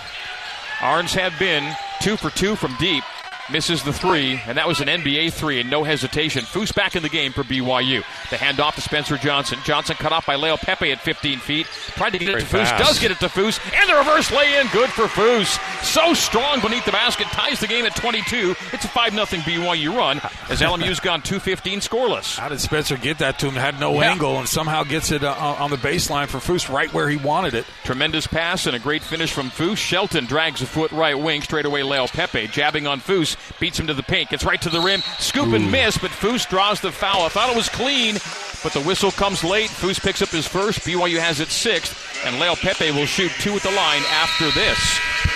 [0.83, 3.03] Ahrens had been two for two from deep
[3.51, 6.45] misses the three, and that was an NBA three, and no hesitation.
[6.45, 8.03] Foose back in the game for BYU.
[8.31, 9.59] The handoff to Spencer Johnson.
[9.65, 11.67] Johnson cut off by Leaupepe at 15 feet.
[11.67, 12.75] Tried to get Very it to fast.
[12.75, 15.59] Foose, does get it to Foose, and the reverse lay in, good for Foose.
[15.85, 18.55] So strong beneath the basket, ties the game at 22.
[18.73, 22.39] It's a 5 0 BYU run as LMU's gone 215 scoreless.
[22.39, 23.55] How did Spencer get that to him?
[23.55, 24.13] Had no yeah.
[24.13, 27.55] angle and somehow gets it uh, on the baseline for Foose right where he wanted
[27.55, 27.67] it.
[27.85, 29.79] Tremendous pass and a great finish from Foose.
[29.79, 33.95] Shelton drags a foot right wing, straight away Leaupepe, jabbing on Foose beats him to
[33.95, 37.23] the paint, gets right to the rim, scoop and miss, but Foose draws the foul.
[37.23, 38.15] I thought it was clean,
[38.63, 39.71] but the whistle comes late.
[39.71, 40.81] Foose picks up his first.
[40.81, 44.79] BYU has it sixth, and Leaupepe will shoot two at the line after this.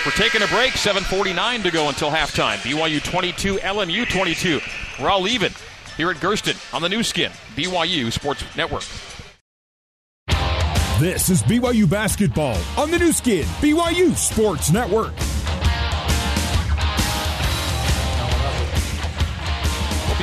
[0.05, 0.73] We're taking a break.
[0.73, 2.57] 7:49 to go until halftime.
[2.57, 4.59] BYU 22, LMU 22.
[4.99, 5.53] We're all even
[5.97, 8.83] here at Gersten on the Nu Skin, BYU Sports Network.
[10.99, 15.13] This is BYU basketball on the Nu Skin, BYU Sports Network.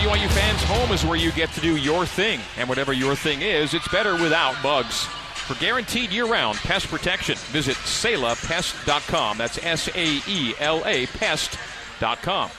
[0.00, 2.40] BYU fans, home is where you get to do your thing.
[2.56, 5.04] And whatever your thing is, it's better without bugs.
[5.04, 9.36] For guaranteed year round pest protection, visit saelapest.com.
[9.36, 12.50] That's S A E L A pest.com.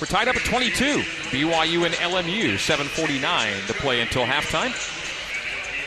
[0.00, 1.00] We're tied up at 22.
[1.30, 4.70] BYU and LMU, 7.49 to play until halftime.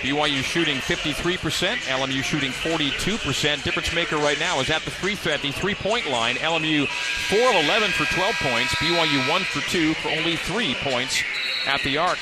[0.01, 3.63] BYU shooting 53%, LMU shooting 42%.
[3.63, 6.35] Difference maker right now is at the free at the three-point line.
[6.37, 8.73] LMU 4 of 11 for 12 points.
[8.75, 11.21] BYU 1 for 2 for only 3 points
[11.67, 12.17] at the arc.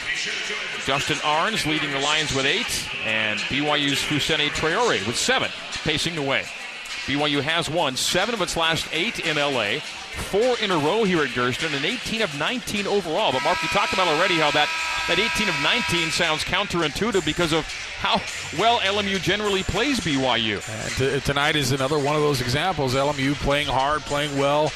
[0.86, 2.65] Justin Ahrens leading the Lions with 8,
[3.06, 5.50] and BYU's Fousseyni Traore with 7,
[5.84, 6.44] pacing the way.
[7.06, 11.24] BYU has won 7 of its last 8 in LA four in a row here
[11.24, 13.32] at Gersten and 18 of 19 overall.
[13.32, 14.69] But Mark, you talked about already how that,
[15.08, 17.65] that 18 of 19 sounds counterintuitive because of
[18.00, 18.22] how
[18.60, 20.62] well LMU generally plays BYU.
[20.69, 22.95] And t- tonight is another one of those examples.
[22.95, 24.72] LMU playing hard, playing well,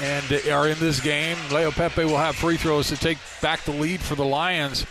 [0.00, 1.36] and are in this game.
[1.48, 4.86] Leaupepe will have free throws to take back the lead for the Lions.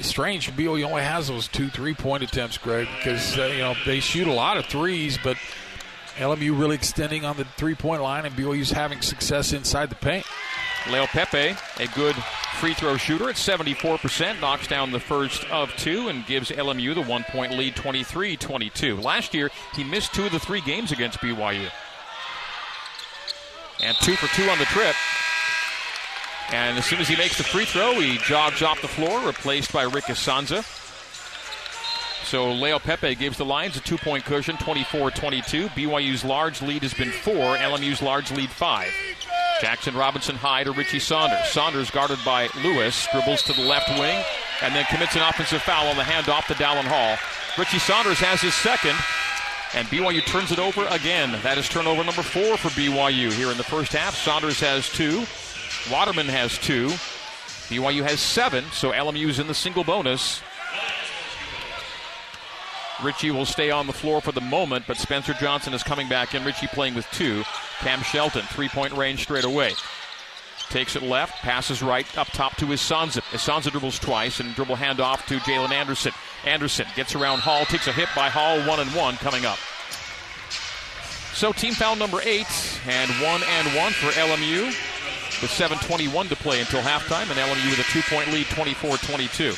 [0.00, 4.26] strange, BYU only has those two three-point attempts, Greg, because uh, you know they shoot
[4.26, 5.36] a lot of threes, but
[6.16, 10.24] LMU really extending on the three-point line, and BYU's having success inside the paint.
[10.84, 12.14] Leaupepe, a good
[12.60, 17.02] free throw shooter at 74%, knocks down the first of two and gives LMU the
[17.02, 18.96] one point lead 23 22.
[18.96, 21.70] Last year, he missed two of the three games against BYU.
[23.82, 24.94] And two for two on the trip.
[26.52, 29.72] And as soon as he makes the free throw, he jogs off the floor, replaced
[29.72, 30.64] by Rick Issanza.
[32.24, 35.68] So Leaupepe gives the Lions a two point cushion, 24 22.
[35.68, 38.88] BYU's large lead has been four, LMU's large lead five.
[39.60, 41.46] Jackson Robinson high to Richie Saunders.
[41.48, 44.24] Saunders guarded by Lewis, dribbles to the left wing,
[44.62, 47.16] and then commits an offensive foul on the handoff to Dallin Hall.
[47.58, 48.96] Richie Saunders has his second,
[49.74, 51.38] and BYU turns it over again.
[51.42, 54.16] That is turnover number four for BYU here in the first half.
[54.16, 55.24] Saunders has two,
[55.90, 56.88] Waterman has two,
[57.68, 60.42] BYU has seven, so LMU's in the single bonus.
[63.02, 66.34] Richie will stay on the floor for the moment, but Spencer Johnson is coming back
[66.34, 66.44] in.
[66.44, 67.42] Richie playing with two.
[67.80, 69.72] Cam Shelton, three point range straight away.
[70.70, 73.20] Takes it left, passes right, up top to Issanza.
[73.32, 76.12] Issanza dribbles twice and dribble handoff to Jalen Anderson.
[76.44, 79.58] Anderson gets around Hall, takes a hit by Hall, one and one coming up.
[81.34, 84.66] So team foul number eight, and one and one for LMU
[85.42, 89.52] with 7.21 to play until halftime, and LMU with a two point lead, 24 22.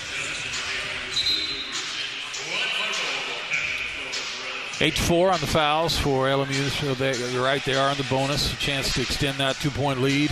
[4.78, 6.68] 8 4 on the fouls for LMU.
[6.68, 8.52] So they, you're right, they are on the bonus.
[8.52, 10.30] A chance to extend that two point lead.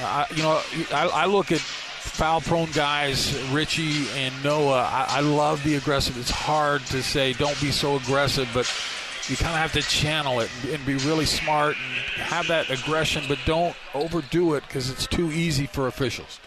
[0.00, 0.60] Uh, you know,
[0.92, 4.82] I, I, look at foul prone guys, Richie and Noah.
[4.82, 6.16] I, I love the aggressive.
[6.18, 8.70] It's hard to say don't be so aggressive, but
[9.28, 13.24] you kind of have to channel it and be really smart and have that aggression,
[13.28, 16.38] but don't overdo it because it's too easy for officials.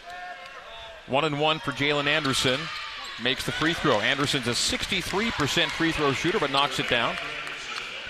[1.07, 2.59] One and one for Jalen Anderson
[3.23, 3.99] makes the free throw.
[3.99, 7.15] Anderson's a 63% free throw shooter, but knocks it down.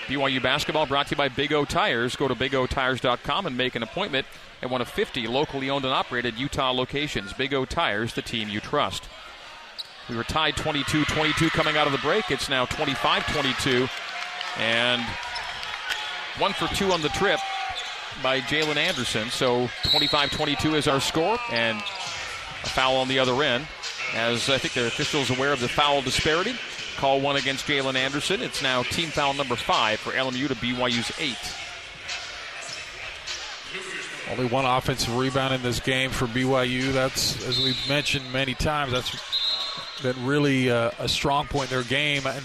[0.06, 2.16] BYU basketball brought to you by Big O Tires.
[2.16, 4.26] Go to bigotires.com and make an appointment
[4.60, 7.32] at one of 50 locally owned and operated Utah locations.
[7.32, 9.08] Big O Tires, the team you trust.
[10.08, 12.30] We were tied 22 22 coming out of the break.
[12.30, 13.88] It's now 25 22.
[14.58, 15.02] And
[16.38, 17.38] one for two on the trip
[18.22, 19.30] by Jalen Anderson.
[19.30, 23.66] So 25 22 is our score, and a foul on the other end
[24.14, 26.54] as I think the officials aware of the foul disparity.
[26.96, 28.42] Call one against Jalen Anderson.
[28.42, 31.36] It's now team foul number five for LMU to BYU's eight.
[34.30, 36.92] Only one offensive rebound in this game for BYU.
[36.92, 39.16] That's, as we've mentioned many times, that's
[40.02, 42.26] been really uh, a strong point in their game.
[42.26, 42.44] And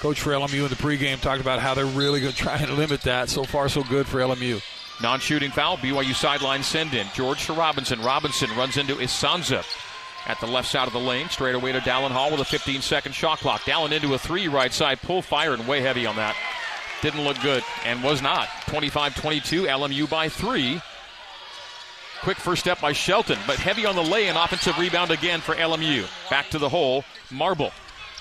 [0.00, 2.70] Coach for LMU in the pregame talked about how they're really going to try and
[2.76, 3.28] limit that.
[3.28, 4.62] So far, so good for LMU.
[5.02, 7.06] Non shooting foul, BYU sideline send in.
[7.14, 8.00] George to Robinson.
[8.02, 9.64] Robinson runs into Issanza
[10.26, 11.28] at the left side of the lane.
[11.28, 13.62] Straight away to Dallin Hall with a 15 second shot clock.
[13.62, 16.36] Dallin into a three right side pull fire and way heavy on that.
[17.02, 18.48] Didn't look good and was not.
[18.66, 20.80] 25 22, LMU by three.
[22.22, 25.54] Quick first step by Shelton, but heavy on the lay and offensive rebound again for
[25.54, 26.04] LMU.
[26.28, 27.04] Back to the hole.
[27.30, 27.70] Marble,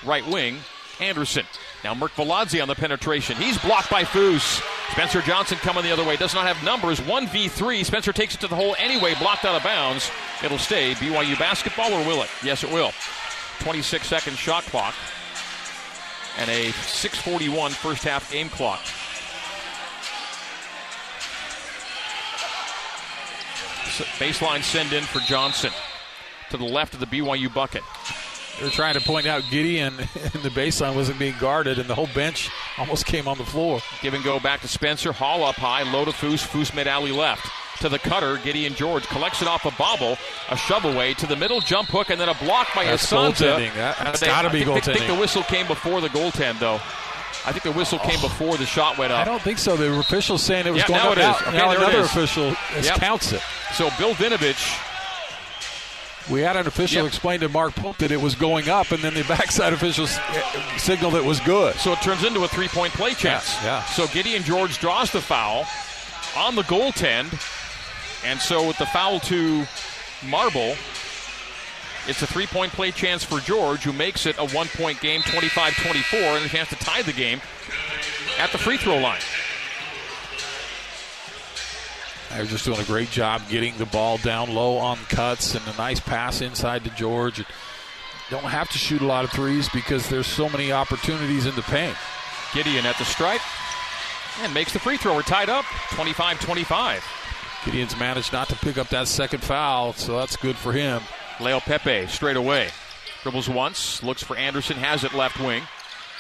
[0.06, 0.58] right wing.
[1.02, 1.46] Anderson.
[1.84, 3.38] Now Merkviladze on the penetration.
[3.38, 4.62] He's blocked by Foose.
[4.92, 6.16] Spencer Johnson coming the other way.
[6.18, 7.00] Does not have numbers.
[7.02, 7.86] 1v3.
[7.86, 10.12] Spencer takes it to the hole anyway, blocked out of bounds.
[10.44, 12.30] It'll stay BYU basketball, or will it?
[12.44, 12.92] Yes, it will.
[13.60, 14.94] 26 second shot clock
[16.38, 18.82] and a 641 first half game clock.
[24.20, 25.72] Baseline send in for Johnson
[26.52, 27.82] to the left of the BYU bucket.
[28.60, 32.10] They're trying to point out Gideon in the baseline wasn't being guarded, and the whole
[32.14, 33.80] bench almost came on the floor.
[34.02, 35.12] Give and go back to Spencer.
[35.12, 36.46] Hall up high, low to Foose.
[36.46, 37.48] Foose mid alley left.
[37.82, 40.18] To the cutter, Gideon George collects it off a bobble,
[40.50, 43.72] a shove away to the middle jump hook, and then a block by That's Issanza.
[43.76, 44.90] That, has got to be goaltending.
[44.90, 46.80] I think the whistle came before the goaltend, though.
[47.46, 48.28] I think the whistle came oh.
[48.28, 49.20] before the shot went up.
[49.20, 49.78] I don't think so.
[49.78, 51.18] The official saying it was yeah, going now up.
[51.18, 51.48] It is.
[51.48, 52.96] Okay, now another official yep.
[52.96, 53.42] counts it.
[53.74, 54.84] So Bill Vinovich
[56.30, 57.08] we had an official yep.
[57.08, 60.78] explain to Mark Pope that it was going up, and then the backside official eh,
[60.78, 61.76] signaled it was good.
[61.76, 63.56] So it turns into a three point play chance.
[63.64, 63.86] Yeah, yeah.
[63.86, 65.66] So Gideon George draws the foul
[66.38, 67.34] on the goaltend.
[68.26, 69.66] And so with the foul to
[70.26, 70.76] Marble,
[72.08, 75.22] it's a three point play chance for George, who makes it a one point game,
[75.22, 77.42] 25 24, and a chance to tie the game
[78.40, 79.22] at the free throw line.
[82.32, 85.78] They're just doing a great job getting the ball down low on cuts and a
[85.78, 87.44] nice pass inside to George.
[88.30, 91.62] don't have to shoot a lot of threes because there's so many opportunities in the
[91.64, 91.96] paint.
[92.54, 93.42] Gideon at the stripe
[94.42, 95.16] and makes the free throw.
[95.16, 97.04] We're tied up 25 25.
[97.66, 101.02] Gideon's managed not to pick up that second foul, so that's good for him.
[101.38, 102.70] Leaupepe straight away.
[103.24, 105.64] Dribbles once, looks for Anderson, has it left wing.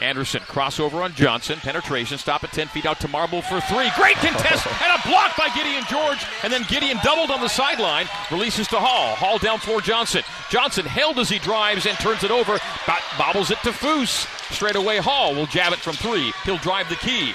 [0.01, 3.89] Anderson crossover on Johnson, penetration, stop at 10 feet out to Marble for three.
[3.95, 8.07] Great contest and a block by Gideon George, and then Gideon doubled on the sideline,
[8.31, 9.15] releases to Hall.
[9.15, 10.21] Hall down for Johnson.
[10.49, 12.57] Johnson held as he drives and turns it over,
[13.17, 14.27] bobbles it to Foose.
[14.53, 16.31] Straight away, Hall will jab it from three.
[16.45, 17.33] He'll drive the key.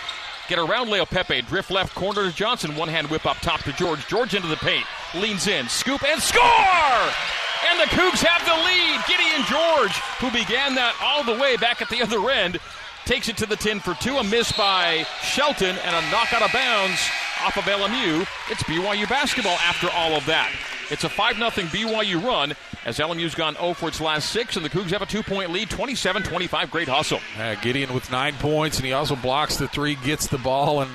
[0.48, 1.46] Get around Leaupepe.
[1.46, 4.06] drift left corner to Johnson, one hand whip up top to George.
[4.06, 7.41] George into the paint, leans in, scoop and score!
[7.70, 9.00] And the Cougs have the lead.
[9.06, 12.58] Gideon George, who began that all the way back at the other end,
[13.04, 14.16] takes it to the 10 for two.
[14.18, 17.00] A miss by Shelton and a knock out of bounds
[17.44, 18.26] off of LMU.
[18.50, 20.52] It's BYU basketball after all of that.
[20.90, 24.64] It's a 5 0 BYU run as LMU's gone 0 for its last six, and
[24.64, 26.70] the Cougs have a two point lead, 27 25.
[26.70, 27.20] Great hustle.
[27.38, 30.90] Uh, Gideon with nine points, and he also blocks the three, gets the ball, and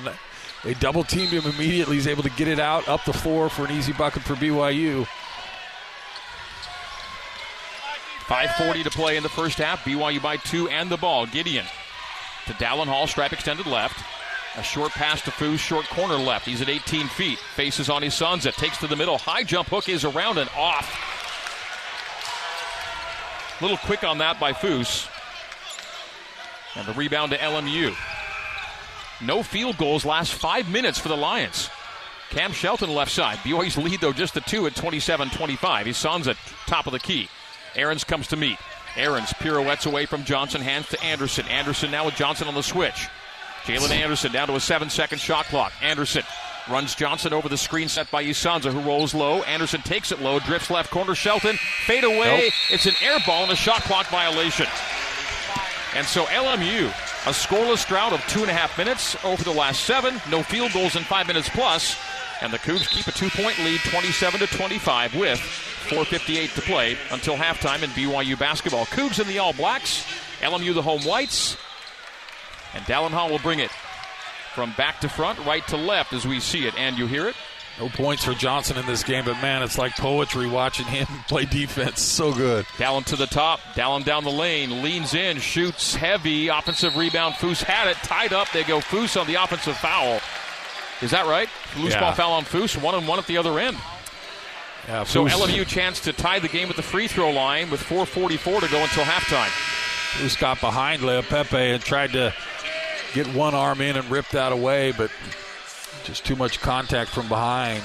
[0.64, 1.96] they double teamed him immediately.
[1.96, 5.06] He's able to get it out up the floor for an easy bucket for BYU.
[8.28, 9.84] 5.40 to play in the first half.
[9.84, 11.26] BYU by two and the ball.
[11.26, 11.64] Gideon
[12.46, 14.04] to Dallin Hall, stripe extended left.
[14.56, 16.44] A short pass to Foose, short corner left.
[16.46, 17.38] He's at 18 feet.
[17.38, 18.52] Faces on Issanza.
[18.52, 19.16] Takes to the middle.
[19.16, 21.16] High jump hook is around and off.
[23.58, 25.08] A Little quick on that by Foose.
[26.76, 27.94] And the rebound to LMU.
[29.20, 31.70] No field goals last five minutes for the Lions.
[32.30, 33.38] Cam Shelton left side.
[33.38, 35.86] BYU's lead, though, just a two at 27 25.
[35.86, 36.36] Issanza
[36.66, 37.28] top of the key.
[37.78, 38.58] Ahrens comes to meet.
[38.96, 41.46] Ahrens pirouettes away from Johnson, hands to Anderson.
[41.46, 43.08] Anderson now with Johnson on the switch.
[43.64, 45.72] Jalen Anderson down to a seven second shot clock.
[45.82, 46.22] Anderson
[46.68, 49.42] runs Johnson over the screen set by Issanza, who rolls low.
[49.42, 51.14] Anderson takes it low, drifts left corner.
[51.14, 52.40] Shelton fade away.
[52.44, 52.52] Nope.
[52.70, 54.66] It's an air ball and a shot clock violation.
[55.94, 59.84] And so LMU, a scoreless drought of two and a half minutes over the last
[59.84, 60.20] seven.
[60.30, 61.96] No field goals in five minutes plus.
[62.40, 65.40] And the Cougs keep a two point lead, 27 to 25, with
[65.88, 68.86] 4.58 to play until halftime in BYU basketball.
[68.86, 70.06] Cougs in the All Blacks,
[70.40, 71.56] LMU the home whites,
[72.74, 73.70] and Dallin Hall will bring it
[74.54, 77.36] from back to front, right to left as we see it, and you hear it.
[77.78, 81.44] No points for Johnson in this game, but man, it's like poetry watching him play
[81.44, 82.02] defense.
[82.02, 82.64] So good.
[82.76, 87.34] Dallin to the top, Dallin down the lane, leans in, shoots heavy, offensive rebound.
[87.36, 88.50] Foose had it, tied up.
[88.52, 90.20] They go Foose on the offensive foul.
[91.00, 91.48] Is that right?
[91.76, 92.00] Loose yeah.
[92.00, 93.76] ball foul on Foose, one and one at the other end.
[94.88, 98.62] Yeah, so LMU chance to tie the game at the free throw line with 4:44
[98.62, 99.50] to go until halftime.
[100.12, 102.32] Foose got behind Leaupepe and tried to
[103.12, 105.10] get one arm in and rip that away, but
[106.04, 107.82] just too much contact from behind.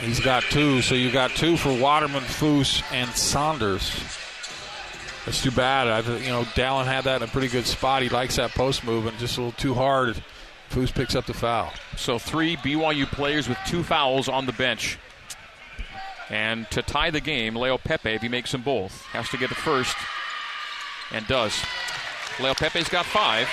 [0.00, 3.92] He's got two, so you got two for Waterman, Foose, and Saunders.
[5.26, 5.86] That's too bad.
[5.86, 8.02] I, you know, Dallin had that in a pretty good spot.
[8.02, 10.20] He likes that post move, and just a little too hard
[10.70, 11.72] Foose picks up the foul.
[11.96, 14.98] So three BYU players with two fouls on the bench.
[16.30, 19.56] And to tie the game, Leaupepe, if he makes them both, has to get the
[19.56, 19.96] first
[21.12, 21.52] and does.
[22.36, 23.48] Leaupepe's got five.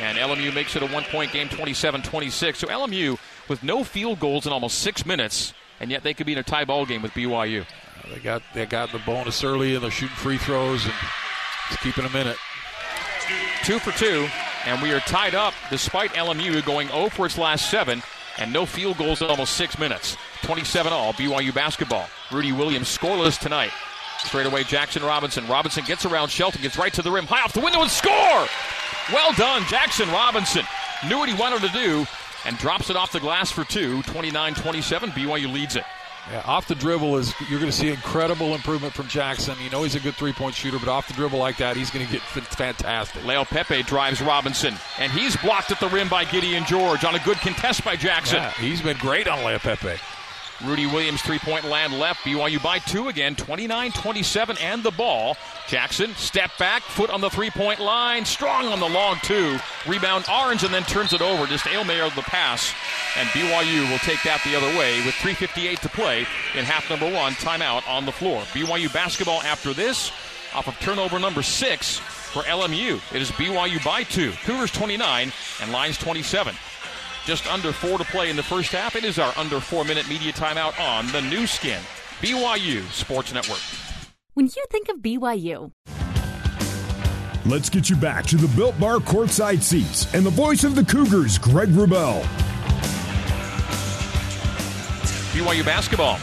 [0.00, 2.58] And LMU makes it a one point game, 27 26.
[2.58, 3.16] So LMU
[3.48, 6.42] with no field goals in almost six minutes, and yet they could be in a
[6.42, 7.62] tie ball game with BYU.
[7.62, 10.94] Uh, they got they got the bonus early, and they're shooting free throws and
[11.68, 12.36] just keeping them in it.
[13.62, 14.26] Two for two.
[14.66, 18.02] And we are tied up despite LMU going 0 for its last seven
[18.38, 20.16] and no field goals in almost six minutes.
[20.42, 22.06] 27 all, BYU basketball.
[22.30, 23.70] Rudi Williams scoreless tonight.
[24.18, 25.46] Straight away, Jackson Robinson.
[25.46, 28.46] Robinson gets around Shelton, gets right to the rim, high off the window and score!
[29.12, 30.64] Well done, Jackson Robinson.
[31.08, 32.06] Knew what he wanted to do
[32.46, 34.02] and drops it off the glass for two.
[34.04, 35.84] 29 27, BYU leads it.
[36.30, 39.56] Yeah, off the dribble is you're going to see incredible improvement from Jackson.
[39.62, 41.90] You know he's a good three point shooter, but off the dribble like that, he's
[41.90, 43.22] going to get fantastic.
[43.22, 47.36] Leaupepe drives Robinson, and he's blocked at the rim by Gideon George on a good
[47.38, 48.38] contest by Jackson.
[48.38, 49.98] Yeah, he's been great on Leaupepe.
[50.66, 52.20] Rudi Williams three point land left.
[52.24, 55.36] BYU by two again, 29 27, and the ball.
[55.68, 59.58] Jackson, step back, foot on the three point line, strong on the long two.
[59.86, 61.46] Rebound Orange, and then turns it over.
[61.46, 62.72] Just Ail Mayer the pass.
[63.16, 66.20] And BYU will take that the other way with 3.58 to play
[66.54, 67.32] in half number one.
[67.34, 68.42] Timeout on the floor.
[68.52, 70.10] BYU basketball after this,
[70.54, 73.00] off of turnover number six for LMU.
[73.14, 74.32] It is BYU by two.
[74.44, 75.32] Cougars 29
[75.62, 76.54] and Lions 27.
[77.24, 78.96] Just under four to play in the first half.
[78.96, 81.80] It is our under four minute media timeout on the Nu Skin,
[82.20, 83.60] BYU Sports Network.
[84.34, 85.70] When you think of BYU,
[87.46, 90.84] let's get you back to the Built Bar courtside seats and the voice of the
[90.84, 92.22] Cougars, Greg Wrubell.
[95.32, 96.18] BYU basketball.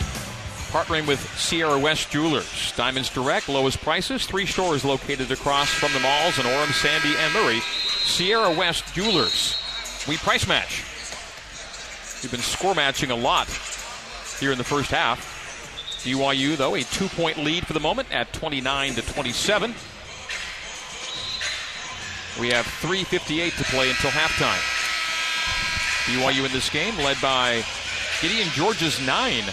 [0.71, 2.71] partnering with Sierra West Jewelers.
[2.77, 7.33] Diamonds Direct, lowest prices, three stores located across from the malls in Orem, Sandy, and
[7.33, 7.59] Murray.
[8.05, 9.57] Sierra West Jewelers.
[10.07, 10.83] We price match.
[12.21, 13.47] We've been score matching a lot
[14.39, 15.39] here in the first half.
[16.03, 19.73] BYU, though, a two point lead for the moment at 29 to 27.
[22.39, 24.61] We have 3.58 to play until halftime.
[26.05, 27.63] BYU in this game led by
[28.21, 29.43] Gideon George's nine.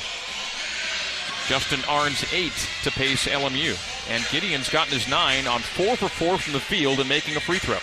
[1.47, 2.53] Justin Ahrens' eight
[2.85, 3.77] to pace LMU.
[4.11, 7.41] And Gideon's gotten his nine on four for four from the field and making a
[7.41, 7.79] free throw.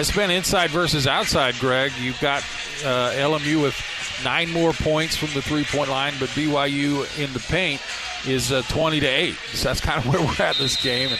[0.00, 1.92] It's been inside versus outside, Greg.
[2.00, 2.42] You've got
[2.84, 3.74] uh, LMU with
[4.22, 7.80] nine more points from the three point line, but BYU in the paint
[8.26, 9.34] is uh, 20 to 8.
[9.54, 11.10] So that's kind of where we're at this game.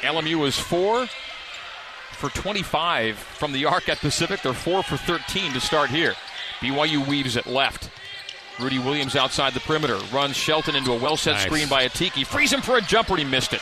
[0.00, 1.06] LMU is four
[2.12, 4.42] for 25 from the arc at Pacific.
[4.42, 6.14] They're four for 13 to start here.
[6.60, 7.90] BYU weaves it left.
[8.60, 9.98] Rudi Williams outside the perimeter.
[10.12, 11.44] Runs Shelton into a well set nice.
[11.44, 12.26] screen by Atiki.
[12.26, 13.16] Frees him for a jumper.
[13.16, 13.60] He missed it.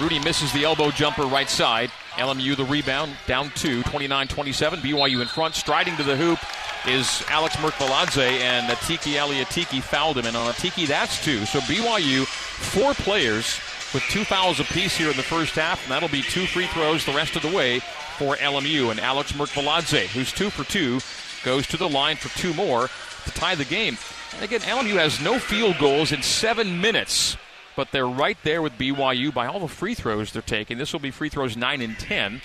[0.00, 1.90] Rudi misses the elbow jumper right side.
[2.12, 4.80] LMU the rebound down two, 29 27.
[4.80, 5.54] BYU in front.
[5.54, 6.38] Striding to the hoop
[6.86, 10.26] is Alex Merkviladze, and Atiki Ali Atiki fouled him.
[10.26, 11.44] And on Atiki, that's two.
[11.46, 13.60] So BYU, four players
[13.94, 17.04] with two fouls apiece here in the first half, and that'll be two free throws
[17.04, 17.80] the rest of the way
[18.18, 18.90] for LMU.
[18.90, 21.00] And Alex Merkviladze, who's two for two,
[21.44, 22.88] goes to the line for two more
[23.24, 23.96] to tie the game.
[24.34, 27.36] And again, LMU has no field goals in seven minutes,
[27.76, 30.78] but they're right there with BYU by all the free throws they're taking.
[30.78, 32.40] This will be free throws nine and ten.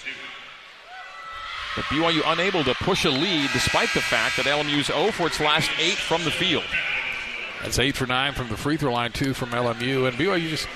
[1.77, 5.39] But BYU unable to push a lead despite the fact that LMU's 0 for its
[5.39, 6.63] last eight from the field.
[7.61, 10.07] That's eight for nine from the free throw line, two from LMU.
[10.07, 10.67] And BYU just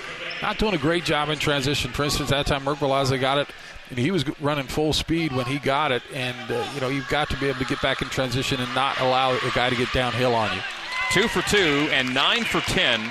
[0.42, 1.90] not doing a great job in transition.
[1.90, 3.48] For instance, that time Merkviladze got it,
[3.90, 6.04] and he was running full speed when he got it.
[6.14, 8.72] And, uh, you know, you've got to be able to get back in transition and
[8.72, 10.62] not allow a guy to get downhill on you.
[11.10, 13.10] Two for two and nine for ten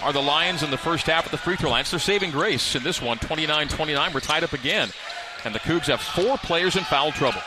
[0.00, 1.84] are the Lions in the first half at the free throw line.
[1.90, 4.12] their saving grace in this one, 29 29.
[4.12, 4.90] We're tied up again.
[5.44, 7.40] And the Cougs have four players in foul trouble.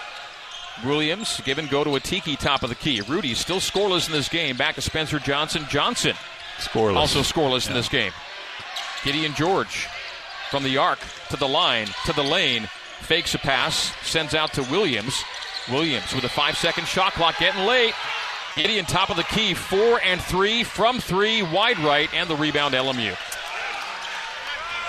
[0.83, 3.01] Williams give and go to Atiki, top of the key.
[3.01, 4.57] Rudi still scoreless in this game.
[4.57, 5.65] Back to Spencer Johnson.
[5.69, 6.15] Johnson
[6.57, 6.95] scoreless.
[6.95, 7.71] Also scoreless yeah.
[7.71, 8.11] in this game.
[9.03, 9.87] Gideon George
[10.49, 12.67] from the arc to the line to the lane.
[13.01, 15.23] Fakes a pass, sends out to Williams.
[15.69, 17.93] Williams with a five second shot clock getting late.
[18.55, 22.73] Gideon top of the key, four and three from three, wide right, and the rebound
[22.73, 23.13] LMU.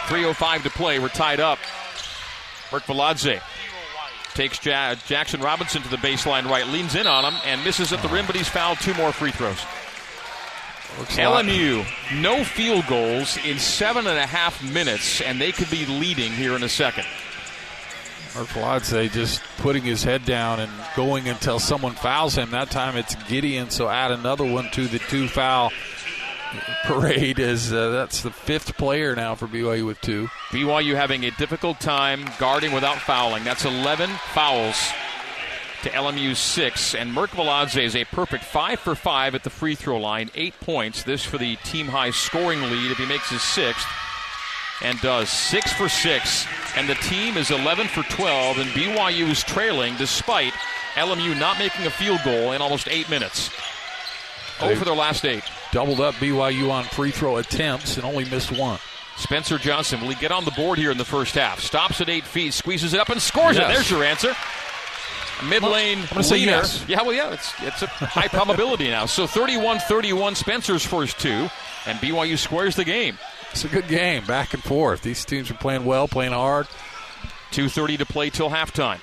[0.07, 1.01] 3.05 to play.
[1.01, 1.59] We're tied up.
[2.71, 3.41] Merkviladze
[4.35, 8.03] takes ja- Jackson Robinson to the baseline right, leans in on him, and misses at
[8.03, 9.59] the rim, but he's fouled two more free throws.
[10.99, 11.85] Looks LMU,
[12.23, 16.55] no field goals in seven and a half minutes, and they could be leading here
[16.55, 17.05] in a second.
[18.33, 22.51] Merkviladze just putting his head down and going until someone fouls him.
[22.51, 25.71] That time it's Gideon, so add another one to the two foul
[26.85, 27.41] parade.
[27.41, 30.29] As uh, that's the fifth player now for BYU with two.
[30.51, 33.45] BYU having a difficult time guarding without fouling.
[33.45, 34.77] That's 11 fouls
[35.83, 36.95] to LMU's six.
[36.95, 41.03] And Merkviladze is a perfect five for five at the free throw line, eight points.
[41.03, 43.87] This for the team high scoring lead if he makes his sixth.
[44.83, 46.47] And does six for six.
[46.77, 48.59] And the team is 11 for 12.
[48.59, 50.53] And BYU is trailing despite
[50.95, 53.51] LMU not making a field goal in almost eight minutes.
[54.61, 55.45] Oh, for their last eight.
[55.73, 58.79] Doubled up BYU on free throw attempts and only missed one.
[59.17, 61.61] Spencer Johnson, will he get on the board here in the first half?
[61.61, 63.71] Stops at eight feet, squeezes it up, and scores yes.
[63.71, 63.75] it.
[63.75, 64.35] There's your answer.
[65.49, 66.85] Mid lane I'm say yes.
[66.89, 69.05] Yeah, well, yeah, it's, it's a high probability now.
[69.07, 71.49] So 31 31, Spencer's first two,
[71.87, 73.19] and BYU squares the game.
[73.51, 75.03] It's a good game, back and forth.
[75.03, 76.67] These teams are playing well, playing hard.
[77.53, 79.01] 2.30 to play till halftime.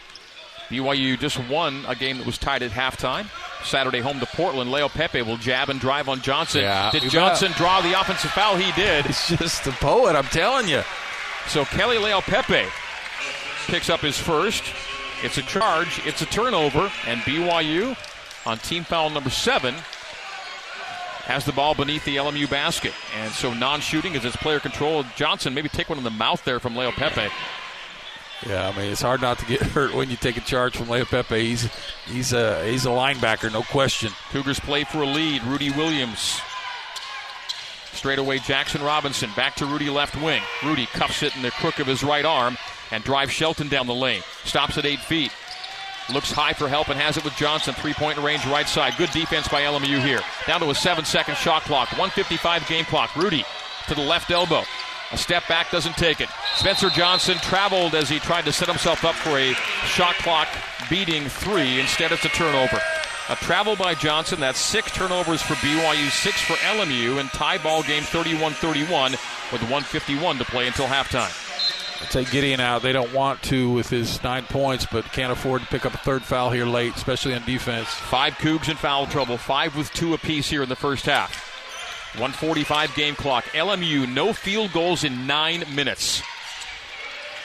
[0.70, 3.28] BYU just won a game that was tied at halftime.
[3.66, 4.70] Saturday home to Portland.
[4.72, 6.62] Leaupepe will jab and drive on Johnson.
[6.62, 7.58] Yeah, did Johnson bet.
[7.58, 8.58] draw the offensive foul?
[8.58, 9.06] He did.
[9.06, 10.82] He's just a poet, I'm telling you.
[11.48, 12.70] So Keli Leaupepe
[13.68, 14.64] picks up his first.
[15.24, 17.96] It's a charge, it's a turnover, and BYU
[18.46, 19.74] on team foul number seven
[21.24, 22.94] has the ball beneath the LMU basket.
[23.16, 25.06] And so non shooting is its player control.
[25.16, 27.30] Johnson maybe take one in the mouth there from Leaupepe.
[28.48, 30.88] Yeah, I mean it's hard not to get hurt when you take a charge from
[30.88, 31.40] Leaupepe.
[31.40, 31.70] He's
[32.06, 34.12] he's a he's a linebacker, no question.
[34.32, 35.44] Cougars play for a lead.
[35.44, 36.40] Rudi Williams.
[37.94, 40.42] Straight away, Jackson Robinson back to Rudi left wing.
[40.64, 42.58] Rudi cuffs it in the crook of his right arm
[42.92, 44.24] and drives Shelton down the lane.
[44.44, 45.32] Stops at eight feet.
[46.12, 47.74] Looks high for help and has it with Johnson.
[47.76, 48.96] Three point range right side.
[48.98, 50.20] Good defense by LMU here.
[50.48, 51.90] Down to a seven second shot clock.
[51.92, 53.16] 155 game clock.
[53.16, 53.46] Rudi
[53.88, 54.64] to the left elbow.
[55.14, 56.30] A step back doesn't take it.
[56.56, 59.54] Spencer Johnson traveled as he tried to set himself up for a
[59.86, 60.48] shot clock
[60.90, 61.80] beating three.
[61.80, 62.82] Instead, it's a turnover.
[63.30, 64.40] A travel by Johnson.
[64.40, 69.62] That's six turnovers for BYU, six for LMU, and tie ball game 31 31 with
[69.62, 71.32] 151 to play until halftime.
[72.10, 72.82] take Gideon out.
[72.82, 75.98] They don't want to with his nine points, but can't afford to pick up a
[76.00, 77.88] third foul here late, especially on defense.
[77.88, 81.53] Five Cougs in foul trouble, five with two apiece here in the first half.
[82.14, 83.46] 145 game clock.
[83.54, 86.22] LMU, no field goals in nine minutes.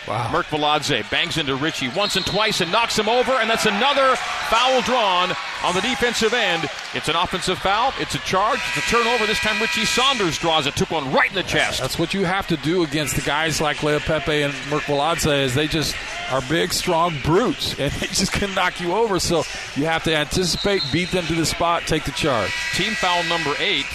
[0.09, 0.31] Wow.
[0.33, 4.17] Merkviladze bangs into Richie once and twice and knocks him over, and that's another
[4.49, 6.69] foul drawn on the defensive end.
[6.95, 7.93] It's an offensive foul.
[7.99, 8.59] It's a charge.
[8.75, 9.27] It's a turnover.
[9.27, 10.77] This time Richie Saunders draws it.
[10.77, 11.81] Took one right in the chest.
[11.81, 15.67] That's what you have to do against the guys like Leaupepe and Merkviladze is they
[15.67, 15.95] just
[16.31, 19.21] are big, strong brutes, and they just can knock you over.
[19.21, 19.45] So
[19.77, 22.53] you have to anticipate, beat them to the spot, take the charge.
[22.75, 23.87] Team foul number eight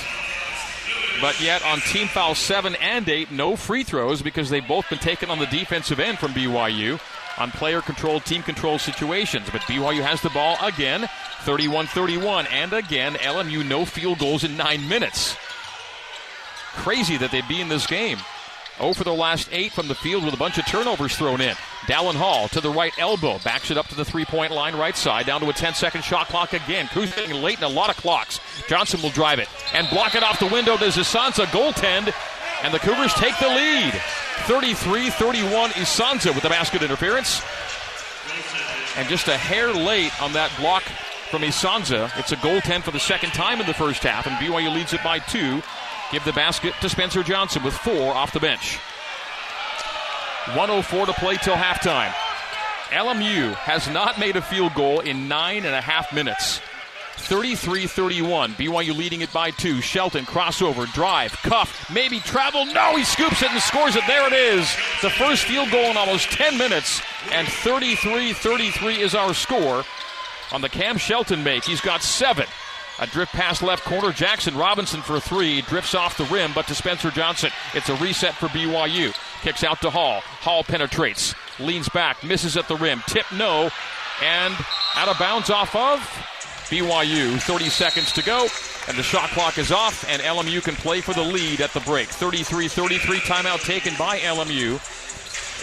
[1.21, 4.99] but yet on team foul seven and eight, no free throws because they've both been
[4.99, 6.99] taken on the defensive end from BYU
[7.37, 9.49] on player controlled, team control situations.
[9.51, 11.09] But BYU has the ball again,
[11.41, 12.47] 31 31.
[12.47, 15.35] And again, LMU no field goals in nine minutes.
[16.75, 18.17] Crazy that they'd be in this game.
[18.77, 21.55] 0 for the last 8 from the field with a bunch of turnovers thrown in.
[21.85, 24.95] Dallin Hall to the right elbow, backs it up to the three point line right
[24.95, 26.87] side, down to a 10 second shot clock again.
[26.87, 28.39] Cruising late in a lot of clocks.
[28.67, 30.77] Johnson will drive it and block it off the window.
[30.77, 32.13] Does Issanza goaltend,
[32.63, 33.93] and the Cougars take the lead.
[34.45, 37.41] 33 31 Issanza with the basket interference.
[38.95, 40.83] And just a hair late on that block
[41.29, 42.11] from Issanza.
[42.17, 45.03] It's a goaltend for the second time in the first half, and BYU leads it
[45.03, 45.63] by two
[46.13, 48.77] give the basket to Spencer Johnson with four off the bench.
[50.55, 52.11] 104 to play till halftime.
[52.89, 56.61] LMU has not made a field goal in nine and a half minutes.
[57.15, 58.51] 33 31.
[58.53, 59.81] BYU leading it by two.
[59.81, 62.67] Shelton, crossover, drive, cuff, maybe travel.
[62.67, 64.03] No, he scoops it and scores it.
[64.05, 64.71] There it is.
[65.01, 67.01] The first field goal in almost 10 minutes.
[67.31, 69.83] And 33 33 is our score
[70.51, 71.63] on the Cam Shelton make.
[71.63, 72.45] He's got seven.
[72.99, 74.11] A drift pass left corner.
[74.11, 75.61] Jackson Robinson for three.
[75.61, 77.49] Drifts off the rim, but to Spencer Johnson.
[77.73, 79.13] It's a reset for BYU.
[79.41, 80.21] Kicks out to Hall.
[80.21, 81.33] Hall penetrates.
[81.59, 82.23] Leans back.
[82.23, 83.01] Misses at the rim.
[83.07, 83.69] Tip no.
[84.23, 84.53] And
[84.95, 85.99] out of bounds off of
[86.69, 87.41] BYU.
[87.41, 88.47] 30 seconds to go.
[88.87, 91.79] And the shot clock is off, and LMU can play for the lead at the
[91.81, 92.09] break.
[92.09, 94.75] 33 33 timeout taken by LMU.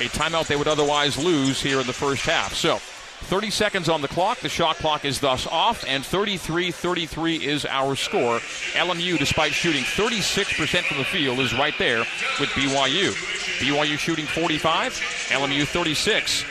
[0.00, 2.54] A timeout they would otherwise lose here in the first half.
[2.54, 2.80] So
[3.20, 4.40] 30 seconds on the clock.
[4.40, 8.38] The shot clock is thus off, and 33 33 is our score.
[8.72, 12.00] LMU, despite shooting 36% from the field, is right there
[12.38, 13.12] with BYU.
[13.60, 14.92] BYU shooting 45,
[15.28, 16.44] LMU 36.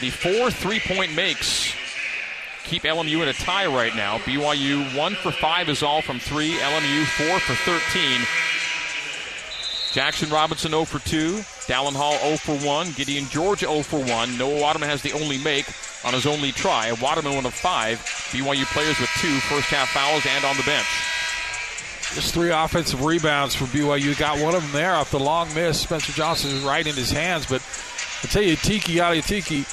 [0.00, 1.74] The four three point makes
[2.64, 4.18] keep LMU in a tie right now.
[4.18, 8.20] BYU 1 for 5 is all from 3, LMU 4 for 13.
[9.94, 11.36] Jackson Robinson 0 for 2.
[11.70, 12.92] Dallin Hall 0 for 1.
[12.96, 14.36] Gideon George 0 for 1.
[14.36, 15.66] Noah Waterman has the only make
[16.04, 16.90] on his only try.
[17.00, 17.98] Waterman one of five.
[18.32, 20.86] BYU players with two first half fouls and on the bench.
[22.12, 24.18] Just three offensive rebounds for BYU.
[24.18, 25.80] Got one of them there off the long miss.
[25.80, 27.46] Spencer Johnson is right in his hands.
[27.46, 27.62] But
[28.24, 29.64] I tell you, Tiki Tiki,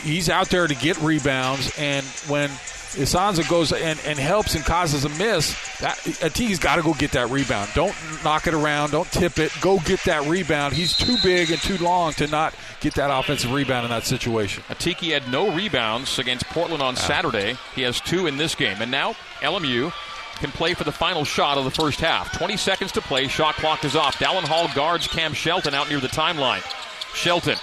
[0.00, 1.70] he's out there to get rebounds.
[1.78, 2.50] And when
[2.94, 7.12] Issanza goes and, and helps and causes a miss, that Atiki's got to go get
[7.12, 7.70] that rebound.
[7.74, 8.92] Don't knock it around.
[8.92, 9.52] Don't tip it.
[9.60, 10.74] Go get that rebound.
[10.74, 14.62] He's too big and too long to not get that offensive rebound in that situation.
[14.68, 17.56] Atiki had no rebounds against Portland on Saturday.
[17.74, 18.76] He has two in this game.
[18.80, 19.92] And now LMU
[20.36, 22.36] can play for the final shot of the first half.
[22.38, 23.28] 20 seconds to play.
[23.28, 24.18] Shot clock is off.
[24.18, 26.62] Dallin Hall guards Cam Shelton out near the timeline.
[27.14, 27.56] Shelton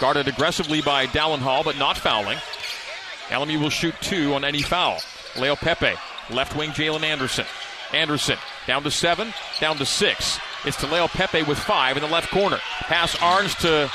[0.00, 2.38] guarded aggressively by Dallin Hall, but not fouling.
[3.28, 4.98] LMU will shoot two on any foul.
[5.34, 5.96] Leaupepe,
[6.30, 7.46] left wing Jalen Anderson.
[7.92, 10.38] Anderson down to seven, down to six.
[10.64, 12.58] It's to pepe with five in the left corner.
[12.82, 13.90] Pass Ahrens to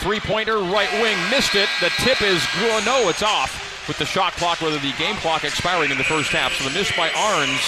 [0.00, 1.68] three pointer, right wing, missed it.
[1.80, 5.44] The tip is, oh, no, it's off with the shot clock, rather the game clock
[5.44, 6.52] expiring in the first half.
[6.54, 7.60] So the miss by Ahrens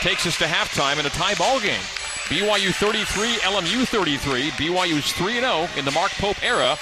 [0.00, 1.80] takes us to halftime in a tie ball game.
[2.28, 4.50] BYU 33, LMU 33.
[4.50, 6.76] BYU's 3 0 in the Mark Pope era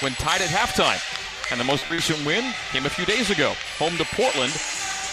[0.00, 0.98] when tied at halftime.
[1.50, 4.52] And the most recent win came a few days ago, home to Portland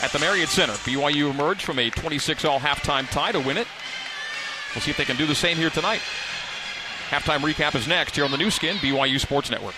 [0.02, 0.74] at the Marriott Center.
[0.74, 3.68] BYU emerged from a 26 all halftime tie to win it.
[4.74, 6.02] We'll see if they can do the same here tonight.
[7.10, 9.76] Halftime recap is next here on the Nu Skin, BYU Sports Network.